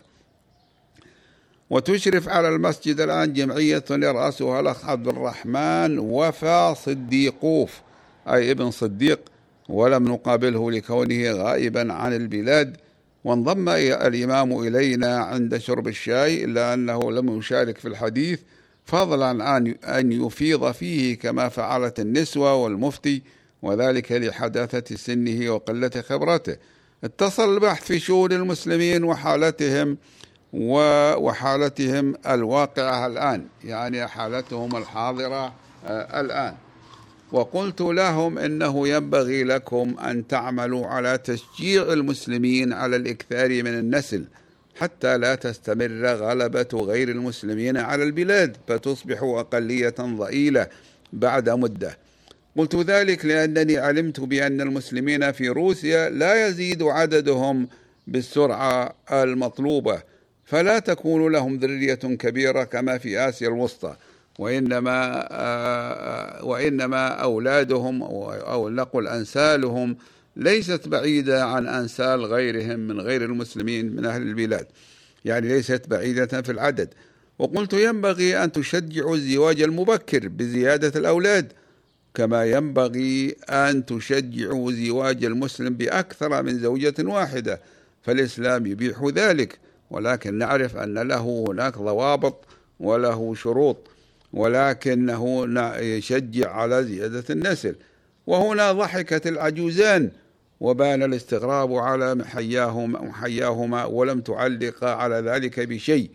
وتشرف 1.71 2.29
على 2.29 2.49
المسجد 2.49 3.01
الآن 3.01 3.33
جمعية 3.33 3.85
يرأسها 3.91 4.61
الأخ 4.61 4.88
عبد 4.88 5.09
الرحمن 5.09 5.99
وفا 5.99 6.75
صديقوف 6.75 7.81
أي 8.29 8.51
ابن 8.51 8.71
صديق 8.71 9.21
ولم 9.69 10.09
نقابله 10.09 10.71
لكونه 10.71 11.31
غائبا 11.31 11.93
عن 11.93 12.12
البلاد. 12.12 12.77
وانضم 13.25 13.69
الإمام 13.69 14.59
إلينا 14.59 15.19
عند 15.19 15.59
شرب 15.59 15.88
الشاي 15.88 16.45
إلا 16.45 16.75
أنه 16.75 17.12
لم 17.12 17.38
يشارك 17.38 17.79
في 17.79 17.88
الحديث 17.88 18.41
فضلا 18.85 19.45
عن 19.45 19.67
أن 19.67 20.12
يفيض 20.12 20.73
فيه 20.73 21.19
كما 21.19 21.49
فعلت 21.49 22.01
النسوة 22.01 22.55
والمفتي. 22.55 23.23
وذلك 23.62 24.12
لحداثة 24.12 24.96
سنه 24.96 25.51
وقلة 25.51 25.90
خبرته 26.09 26.57
اتصل 27.05 27.55
البحث 27.55 27.85
في 27.85 27.98
شؤون 27.98 28.33
المسلمين 28.33 29.05
وحالتهم 29.05 29.98
وحالتهم 30.53 32.14
الواقعة 32.27 33.07
الآن 33.07 33.46
يعني 33.64 34.07
حالتهم 34.07 34.77
الحاضرة 34.77 35.55
آه، 35.87 36.20
الآن. 36.20 36.55
وقلت 37.33 37.81
لهم 37.81 38.38
إنه 38.38 38.88
ينبغي 38.88 39.44
لكم 39.44 39.94
أن 39.98 40.27
تعملوا 40.27 40.87
على 40.87 41.18
تشجيع 41.18 41.83
المسلمين 41.83 42.72
على 42.72 42.96
الإكثار 42.96 43.48
من 43.62 43.79
النسل 43.79 44.25
حتى 44.81 45.18
لا 45.18 45.35
تستمر 45.35 46.07
غلبة 46.07 46.68
غير 46.75 47.09
المسلمين 47.09 47.77
على 47.77 48.03
البلاد 48.05 48.57
فتصبح 48.68 49.22
أقلية 49.22 49.94
ضئيلة 50.01 50.68
بعد 51.12 51.51
مدة. 51.51 51.98
قلت 52.57 52.77
ذلك 52.77 53.25
لأنني 53.25 53.79
علمت 53.79 54.21
بأن 54.21 54.61
المسلمين 54.61 55.33
في 55.33 55.49
روسيا 55.49 56.11
لا 56.11 56.47
يزيد 56.47 56.83
عددهم 56.83 57.69
بالسرعة 58.07 58.95
المطلوبة 59.12 60.03
فلا 60.45 60.79
تكون 60.79 61.33
لهم 61.33 61.57
ذرية 61.57 61.95
كبيرة 61.95 62.65
كما 62.65 62.99
في 62.99 63.19
آسيا 63.29 63.49
الوسطى 63.49 63.97
وإنما 64.38 65.29
آه، 65.31 66.45
وإنما 66.45 67.09
أولادهم 67.09 68.03
أو 68.03 68.69
نقل 68.69 69.09
أنسالهم 69.09 69.97
ليست 70.37 70.88
بعيدة 70.88 71.45
عن 71.45 71.67
أنسال 71.69 72.25
غيرهم 72.25 72.81
من 72.81 73.01
غير 73.01 73.25
المسلمين 73.25 73.97
من 73.97 74.05
أهل 74.05 74.23
البلاد 74.23 74.67
يعني 75.25 75.49
ليست 75.49 75.88
بعيدة 75.88 76.43
في 76.43 76.53
العدد. 76.53 76.88
وقلت 77.38 77.73
ينبغي 77.73 78.45
أن 78.45 78.53
تشجعوا 78.53 79.17
الزواج 79.17 79.62
المبكر 79.62 80.29
بزيادة 80.29 81.01
الأولاد 81.01 81.53
كما 82.14 82.44
ينبغي 82.44 83.37
أن 83.48 83.87
تشجعوا 83.87 84.72
زواج 84.72 85.25
المسلم 85.25 85.75
بأكثر 85.75 86.42
من 86.42 86.59
زوجة 86.59 86.94
واحدة 86.98 87.61
فالإسلام 88.03 88.66
يبيح 88.66 89.05
ذلك 89.14 89.59
ولكن 89.90 90.38
نعرف 90.38 90.77
أن 90.77 90.98
له 90.98 91.44
هناك 91.48 91.79
ضوابط 91.79 92.44
وله 92.81 93.35
شروط 93.35 93.77
ولكنه 94.33 95.46
يشجع 95.79 96.53
على 96.53 96.85
زيادة 96.85 97.25
النسل. 97.31 97.75
وهنا 98.27 98.72
ضحكت 98.72 99.27
العجوزان 99.27 100.11
وبان 100.61 101.03
الاستغراب 101.03 101.75
على 101.75 102.14
محياهما, 102.14 103.03
محياهما 103.03 103.85
ولم 103.85 104.20
تعلق 104.20 104.85
على 104.85 105.14
ذلك 105.14 105.61
بشيء 105.61 106.11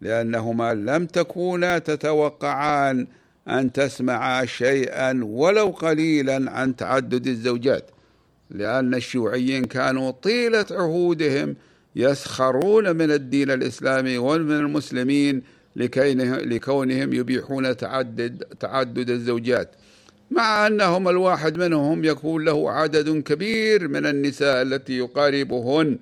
لأنهما 0.00 0.74
لم 0.74 1.06
تكونا 1.06 1.78
تتوقعان. 1.78 3.06
أن 3.48 3.72
تسمع 3.72 4.44
شيئا 4.44 5.20
ولو 5.24 5.66
قليلا 5.66 6.50
عن 6.50 6.76
تعدد 6.76 7.26
الزوجات 7.26 7.90
لأن 8.50 8.94
الشيوعيين 8.94 9.64
كانوا 9.64 10.10
طيلة 10.10 10.66
عهودهم 10.70 11.56
يسخرون 11.96 12.96
من 12.96 13.10
الدين 13.10 13.50
الإسلامي 13.50 14.18
ومن 14.18 14.56
المسلمين 14.56 15.42
لكونهم 15.76 17.12
يبيحون 17.12 17.76
تعدد 17.76 18.44
تعدد 18.60 19.10
الزوجات 19.10 19.70
مع 20.30 20.66
أنهم 20.66 21.08
الواحد 21.08 21.58
منهم 21.58 22.04
يكون 22.04 22.44
له 22.44 22.70
عدد 22.70 23.22
كبير 23.22 23.88
من 23.88 24.06
النساء 24.06 24.62
التي 24.62 24.98
يقاربهن 24.98 25.98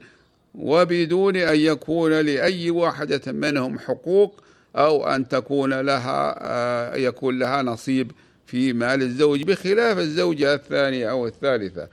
وبدون 0.55 1.37
أن 1.37 1.57
يكون 1.57 2.13
لأي 2.13 2.71
واحدة 2.71 3.33
منهم 3.33 3.79
حقوق 3.79 4.43
أو 4.77 5.07
أن 5.07 5.29
تكون 5.29 5.81
لها 5.81 6.37
آه، 6.41 6.97
يكون 6.97 7.39
لها 7.39 7.63
نصيب 7.63 8.13
في 8.47 8.73
مال 8.73 9.03
الزوج 9.03 9.43
بخلاف 9.43 9.99
الزوجة 9.99 10.55
الثانية 10.55 11.11
أو 11.11 11.27
الثالثة. 11.27 11.89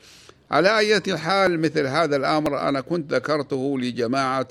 على 0.51 0.77
أي 0.77 1.17
حال 1.17 1.59
مثل 1.59 1.87
هذا 1.87 2.15
الأمر 2.15 2.69
أنا 2.69 2.81
كنت 2.81 3.13
ذكرته 3.13 3.79
لجماعة 3.79 4.47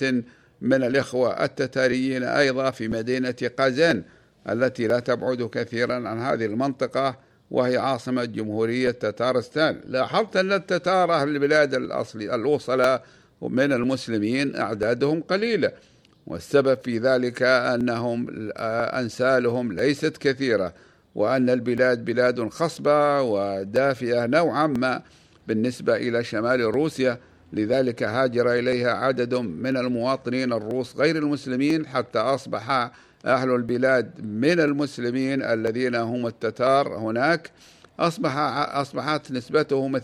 من 0.61 0.85
الإخوة 0.85 1.45
التتاريين 1.45 2.23
أيضا 2.23 2.71
في 2.71 2.89
مدينة 2.89 3.35
قازان 3.59 4.03
التي 4.49 4.87
لا 4.87 4.99
تبعد 5.01 5.43
كثيرا 5.43 5.95
عن 5.95 6.19
هذه 6.19 6.45
المنطقة 6.45 7.17
وهي 7.51 7.77
عاصمة 7.77 8.25
جمهورية 8.25 8.91
تتارستان. 8.91 9.81
لاحظت 9.87 10.37
أن 10.37 10.53
التتار 10.53 11.15
أهل 11.15 11.29
البلاد 11.29 11.75
الأصلي 11.75 12.35
الأوصلة 12.35 13.01
من 13.43 13.73
المسلمين 13.73 14.57
أعدادهم 14.57 15.21
قليلة. 15.21 15.73
والسبب 16.27 16.79
في 16.85 16.99
ذلك 16.99 17.43
أنهم 17.43 18.27
أنسالهم 18.99 19.73
ليست 19.73 20.17
كثيرة 20.17 20.75
وأن 21.15 21.51
البلاد 21.51 22.05
بلاد 22.05 22.49
خصبة 22.49 23.23
ودافئة 23.23 24.27
نوعا 24.27 24.67
ما 24.67 25.03
بالنسبة 25.49 25.97
إلى 25.97 26.25
شمال 26.25 26.61
روسيا 26.61 27.19
لذلك 27.53 28.03
هاجر 28.03 28.53
إليها 28.53 28.91
عدد 28.91 29.35
من 29.35 29.77
المواطنين 29.77 30.53
الروس 30.53 30.97
غير 30.97 31.17
المسلمين 31.17 31.87
حتى 31.87 32.19
أصبح 32.19 32.91
أهل 33.27 33.51
البلاد 33.51 34.11
من 34.25 34.61
المسلمين 34.61 35.43
الذين 35.43 35.95
هم 35.95 36.27
التتار 36.27 36.99
هناك. 36.99 37.51
أصبح 38.01 38.37
أصبحت 38.77 39.33
نسبتهم 39.33 39.97
42% 39.97 40.03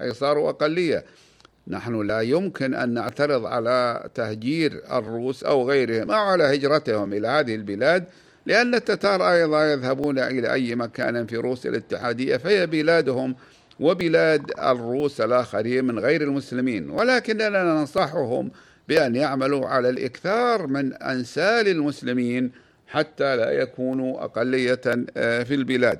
أي 0.00 0.14
صاروا 0.14 0.50
أقلية. 0.50 1.04
نحن 1.70 2.06
لا 2.06 2.20
يمكن 2.20 2.74
أن 2.74 2.94
نعترض 2.94 3.46
على 3.46 4.08
تهجير 4.14 4.82
الروس 4.92 5.44
أو 5.44 5.70
غيرهم 5.70 6.10
أو 6.10 6.20
على 6.20 6.44
هجرتهم 6.44 7.12
إلى 7.12 7.28
هذه 7.28 7.54
البلاد 7.54 8.04
لأن 8.46 8.74
التتار 8.74 9.32
أيضا 9.32 9.72
يذهبون 9.72 10.18
إلى 10.18 10.52
أي 10.52 10.74
مكان 10.74 11.26
في 11.26 11.36
روسيا 11.36 11.70
الاتحادية 11.70 12.36
فهي 12.36 12.66
بلادهم 12.66 13.36
وبلاد 13.80 14.50
الروس 14.58 15.20
الآخرين 15.20 15.84
من 15.84 15.98
غير 15.98 16.22
المسلمين. 16.22 16.90
ولكننا 16.90 17.62
ننصحهم 17.62 18.50
بأن 18.88 19.16
يعملوا 19.16 19.66
على 19.66 19.88
الإكثار 19.88 20.66
من 20.66 20.94
أنسال 20.94 21.68
المسلمين 21.68 22.52
حتى 22.86 23.36
لا 23.36 23.50
يكونوا 23.50 24.24
أقلية 24.24 24.80
آه، 25.16 25.42
في 25.42 25.54
البلاد. 25.54 25.98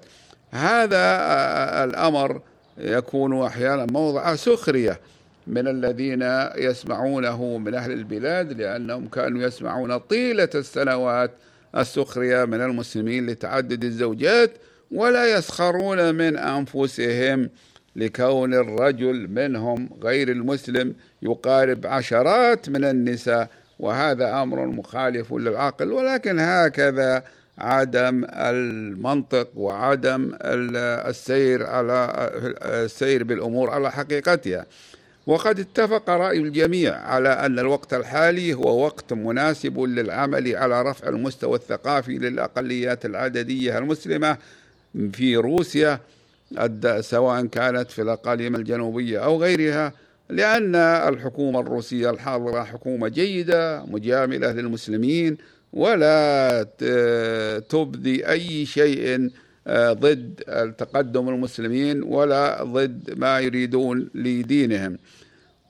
هذا 0.50 0.96
آه، 0.96 1.84
الأمر 1.84 2.40
يكون 2.78 3.42
أحيانا 3.42 3.86
موضع 3.90 4.34
سخرية. 4.34 5.00
من 5.46 5.68
الذين 5.68 6.22
يسمعونه 6.56 7.58
من 7.58 7.74
أهل 7.74 7.92
البلاد 7.92 8.60
لأنهم 8.60 9.08
كانوا 9.08 9.42
يسمعون 9.42 9.98
طيلة 9.98 10.48
السنوات 10.54 11.30
السخرية 11.76 12.44
من 12.44 12.60
المسلمين 12.60 13.26
لتعدد 13.26 13.84
الزوجات 13.84 14.50
ولا 14.90 15.36
يسخرون 15.36 16.14
من 16.14 16.36
أنفسهم 16.36 17.50
لكون 17.96 18.54
الرجل 18.54 19.28
منهم 19.28 19.90
غير 20.02 20.28
المسلم 20.28 20.94
يقارب 21.22 21.86
عشرات 21.86 22.68
من 22.68 22.84
النساء 22.84 23.48
وهذا 23.78 24.42
أمر 24.42 24.66
مخالف 24.66 25.32
للعقل. 25.32 25.92
ولكن 25.92 26.38
هكذا 26.38 27.22
عدم 27.58 28.26
المنطق 28.30 29.48
وعدم 29.56 30.32
السير 30.42 31.66
على 31.66 32.30
السير 32.62 33.24
بالأمور 33.24 33.70
على 33.70 33.92
حقيقتها. 33.92 34.66
وقد 35.26 35.60
اتفق 35.60 36.10
رأي 36.10 36.38
الجميع 36.38 36.94
على 36.96 37.28
أن 37.28 37.58
الوقت 37.58 37.94
الحالي 37.94 38.54
هو 38.54 38.84
وقت 38.84 39.12
مناسب 39.12 39.80
للعمل 39.80 40.56
على 40.56 40.82
رفع 40.82 41.08
المستوى 41.08 41.56
الثقافي 41.56 42.18
للأقليات 42.18 43.04
العددية 43.06 43.78
المسلمة 43.78 44.36
في 45.12 45.36
روسيا 45.36 46.00
سواء 47.00 47.46
كانت 47.46 47.90
في 47.90 48.02
الأقاليم 48.02 48.56
الجنوبية 48.56 49.18
أو 49.18 49.42
غيرها 49.42 49.92
لأن 50.30 50.74
الحكومة 50.76 51.60
الروسية 51.60 52.10
الحاضرة 52.10 52.62
حكومة 52.62 53.08
جيدة 53.08 53.84
مجاملة 53.84 54.52
للمسلمين 54.52 55.36
ولا 55.72 56.62
تبدي 57.68 58.28
أي 58.28 58.66
شيء 58.66 59.30
ضد 59.70 60.42
التقدم 60.48 61.28
المسلمين 61.28 62.02
ولا 62.02 62.64
ضد 62.64 63.14
ما 63.16 63.40
يريدون 63.40 64.10
لدينهم. 64.14 64.98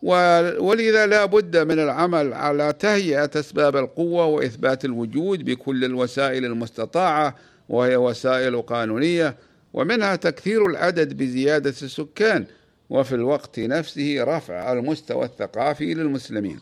ولذا 0.02 1.06
لا 1.06 1.24
بد 1.24 1.56
من 1.56 1.78
العمل 1.78 2.32
على 2.32 2.72
تهيئة 2.72 3.30
أسباب 3.34 3.76
القوة 3.76 4.26
وإثبات 4.26 4.84
الوجود 4.84 5.44
بكل 5.44 5.84
الوسائل 5.84 6.44
المستطاعة 6.44 7.36
وهي 7.68 7.96
وسائل 7.96 8.62
قانونية 8.62 9.36
ومنها 9.72 10.16
تكثير 10.16 10.66
العدد 10.66 11.16
بزيادة 11.16 11.74
السكان 11.82 12.46
وفي 12.90 13.14
الوقت 13.14 13.58
نفسه 13.60 14.24
رفع 14.24 14.72
المستوى 14.72 15.24
الثقافي 15.24 15.94
للمسلمين. 15.94 16.60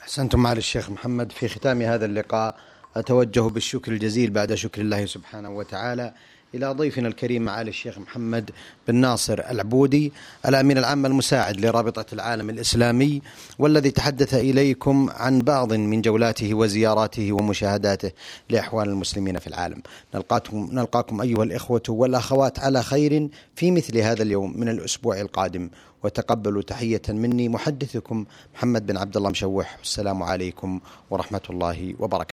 أحسنتم 0.00 0.42
معالي 0.42 0.58
الشيخ 0.58 0.90
محمد 0.90 1.32
في 1.32 1.48
ختام 1.48 1.82
هذا 1.82 2.04
اللقاء. 2.04 2.56
أتوجه 2.96 3.40
بالشكر 3.40 3.92
الجزيل 3.92 4.30
بعد 4.30 4.54
شكر 4.54 4.80
الله 4.80 5.06
سبحانه 5.06 5.50
وتعالى 5.50 6.14
إلى 6.54 6.66
ضيفنا 6.72 7.08
الكريم 7.08 7.42
معالي 7.42 7.70
الشيخ 7.70 7.98
محمد 7.98 8.50
بن 8.88 8.94
ناصر 8.94 9.40
العبودي 9.50 10.12
الأمين 10.48 10.78
العام 10.78 11.06
المساعد 11.06 11.60
لرابطة 11.60 12.04
العالم 12.12 12.50
الإسلامي 12.50 13.22
والذي 13.58 13.90
تحدث 13.90 14.34
إليكم 14.34 15.10
عن 15.10 15.38
بعض 15.38 15.72
من 15.72 16.02
جولاته 16.02 16.54
وزياراته 16.54 17.32
ومشاهداته 17.32 18.10
لأحوال 18.50 18.88
المسلمين 18.88 19.38
في 19.38 19.46
العالم. 19.46 19.82
نلقاكم, 20.14 20.68
نلقاكم 20.72 21.20
أيها 21.20 21.42
الإخوة 21.42 21.82
والأخوات 21.88 22.58
على 22.58 22.82
خير 22.82 23.28
في 23.56 23.70
مثل 23.70 23.98
هذا 23.98 24.22
اليوم 24.22 24.60
من 24.60 24.68
الأسبوع 24.68 25.20
القادم. 25.20 25.70
وتقبلوا 26.04 26.62
تحية 26.62 27.02
مني 27.08 27.48
محدثكم 27.48 28.24
محمد 28.54 28.86
بن 28.86 28.96
عبد 28.96 29.16
الله 29.16 29.30
مشوح. 29.30 29.78
السلام 29.82 30.22
عليكم 30.22 30.80
ورحمة 31.10 31.40
الله 31.50 31.94
وبركاته. 31.98 32.30